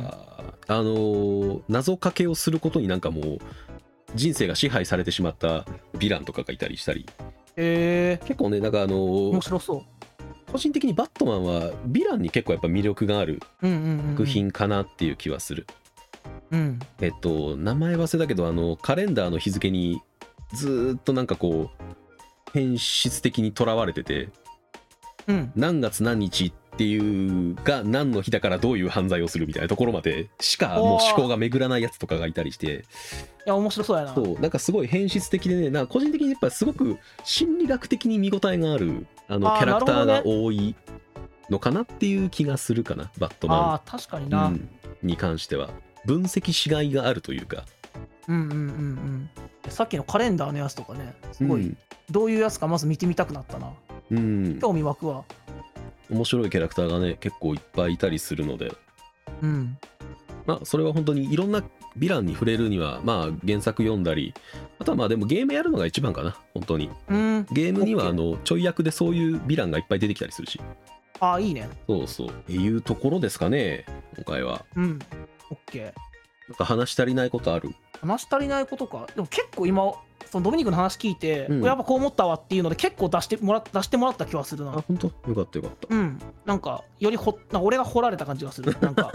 [0.67, 3.39] あのー謎かけをすることになんかもう
[4.15, 7.05] 人生が支配されてしまったヴィランとかがいたりしたり。
[7.55, 8.25] へえ。
[8.25, 9.83] 結構ねなんかあのー面白そ
[10.51, 15.67] 個人的にバットマンはヴィランに結構やっぱ魅力がある作品かなっていう気はする、
[16.51, 16.79] うん。
[17.01, 20.01] えっと名前忘れたけどあのカレンダーの日付に
[20.53, 21.83] ずーっとなんかこう
[22.51, 24.29] 変質的にとらわれてて
[25.27, 25.51] うん。
[25.55, 32.85] 何月何日っていうが何の日だからどういう犯罪をするみたいなところまでしかもう思考が巡らないやつとかがいたりして。
[33.45, 34.13] いや面白そうやな。
[34.13, 40.75] そうなんかすごい変質的でねなんか個人的にやっぱすごく心理学的に見応えがあるあのキャラクターが多い
[41.49, 43.59] のかなっていう気がするかなバットマン。
[43.59, 44.69] ああ確かにな、うん、
[45.01, 45.69] に関しては。
[46.05, 47.65] 分析しがいがあるというか。
[48.27, 49.29] うんうんうんうん。
[49.69, 51.77] さっきのカレンダーのやつとかねすごい、うん。
[52.09, 53.71] どういうやつかまず見てみたくなったな。
[54.11, 55.23] うん、興味湧くわ
[56.09, 58.71] 面白いキャラクターがね結構いっぱいいたりするので。
[59.41, 59.77] うん。
[60.45, 64.33] まあそれは本当にいろんなヴィランに触れるにはまあ原作読んだり
[64.79, 66.89] あとはまあでもゲームやるのが一番かな本当に。
[67.09, 67.45] うん。
[67.51, 70.59] ゲームには OK あのちょい役でそういうヴィランがいっぱい出てきたりするし。
[71.19, 71.69] ああいいね。
[71.87, 72.27] そうそう。
[72.29, 73.85] っていうところですかね
[74.15, 74.65] 今回は。
[74.75, 74.99] うん。
[75.51, 75.83] オッケー。
[76.47, 77.69] なんか話し足りないことある？
[78.01, 79.07] 話し足りないことか。
[79.13, 79.93] でも結構今
[80.25, 81.63] そのドミニクの話聞いて、うん。
[81.63, 84.71] やっぱこう思ったわっていうので結構出してもら出してもらった気はするな。
[84.71, 85.07] あ本当？
[85.29, 85.95] よかったよかった。
[85.95, 86.19] うん。
[86.45, 88.75] なんかよりほなんか俺が掘られた感じがする。
[88.81, 89.11] なんか。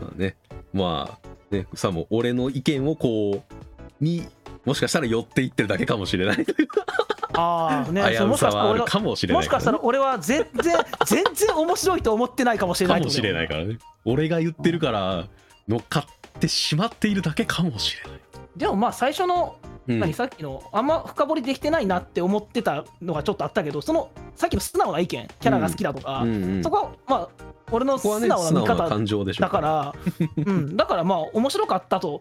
[0.00, 0.36] まあね。
[0.72, 1.66] まあね。
[1.74, 3.54] さも俺の意見をこう
[4.00, 4.26] に
[4.64, 6.46] もしかしたら寄っていってるだけかもしれない。
[7.34, 7.92] ああう
[8.26, 13.78] もしかしたらかもしれないもしかしたら俺は全然全然面白いと思ってないかもしれないかもしれないからね。
[14.04, 15.26] 俺が言ってるから
[15.68, 16.04] 乗っかっ
[16.40, 18.20] てしまっているだけかもしれない、
[18.58, 19.56] でもまあ最初の
[19.88, 20.00] うん。
[20.00, 26.44] 何さっきのあんま深掘りできてないなって思ってたのがちょっとあったけどそのさっきの素直な意見キャラが好きだとか、うん。
[26.44, 27.28] うんそこはまあ
[27.70, 29.94] 俺の素直な見方だから、
[30.36, 32.20] うん、だからまあ面白かったと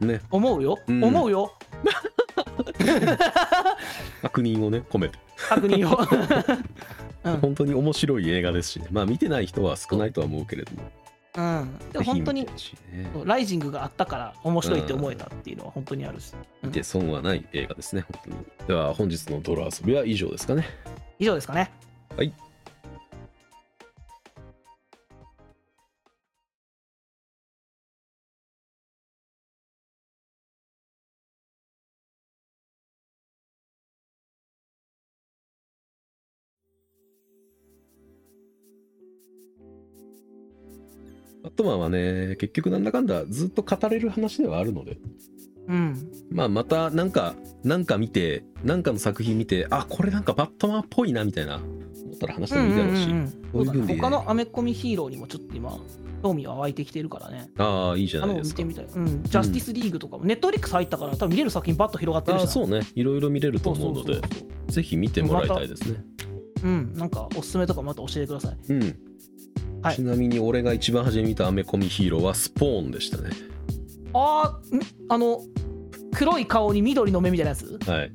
[0.00, 0.20] ね。
[0.30, 1.04] 思うよ、うん。
[1.04, 1.52] 思うよ。
[4.22, 5.18] 確認をね込めて。
[5.48, 5.98] 確認を、
[7.24, 7.36] うん。
[7.38, 8.86] 本当に面白い映画ですしね。
[8.90, 10.82] まあ見てない人は少ないとは思うけれども
[11.36, 12.50] うん、でも本当にね。
[13.24, 16.32] ライジングがあったから面白いって思えたっていうのは本当にあるし、
[16.62, 16.68] うん。
[16.68, 18.36] 見て損はない映画ですね本当に。
[18.68, 20.64] では本日の泥遊びは以上ですかね。
[21.18, 21.70] 以上ですかね。
[22.16, 22.32] はい
[41.64, 44.98] マンはね結局なんだかんだずっと語れる話ではあるので。
[45.66, 46.10] うん。
[46.30, 51.64] まあまたなんかなんか見てなんかの作品見てあこれなんかバットマンっぽいなみたいな思
[52.14, 53.86] ったら話してもいいだろうし、うんうんうん。
[53.86, 55.78] 他のアメコミヒーローにもちょっと今
[56.24, 57.50] 興味は湧いてきてるからね。
[57.58, 58.62] ああいいじゃあないですか。
[58.62, 62.40] の見てみたい、うん、ジャスティスリーグとかも、ネットフリックス入ったから多分見れる作品バッと広がってるし。
[62.40, 62.80] なああそうね。
[62.94, 64.22] いろいろ見れると思うので
[64.68, 66.02] ぜひ見てもらいたいですね。
[66.64, 66.94] うん。
[66.94, 68.56] なんかおすすめとかまた教えてください。
[68.70, 68.96] うん、
[69.84, 69.96] はい。
[69.96, 73.30] ちなみに俺が一番初め見たアメコミヒーローはスポーンでしたね。
[74.14, 74.80] あーん
[75.10, 75.42] あの
[76.14, 77.78] 黒い顔に緑の目みたいなやつ？
[77.86, 78.12] はい。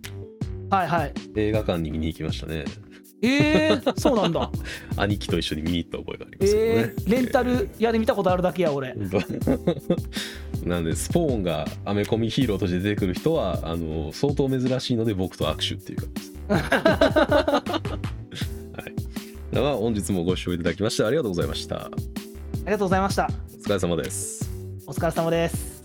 [0.71, 1.13] はいはい。
[1.35, 2.65] 映画館に見に行きましたね。
[3.21, 4.49] えー、そうなんだ。
[4.97, 6.71] 兄貴と一緒に見に行った覚えがありますけどね。
[6.71, 8.95] え、ー、レンタル屋で見たことあるだけや俺。
[10.65, 16.31] なんでスポーンがアメコミヒーローとして出てくる人はあの相当珍しいので僕と握手っていう感じ
[18.31, 18.49] です。
[19.49, 21.85] はい、では本日もご視聴いただきましてありがとうございました。
[21.85, 21.89] あ
[22.65, 23.27] りがとうございました
[23.59, 24.49] お疲れ様です。
[24.85, 25.78] お疲れ様です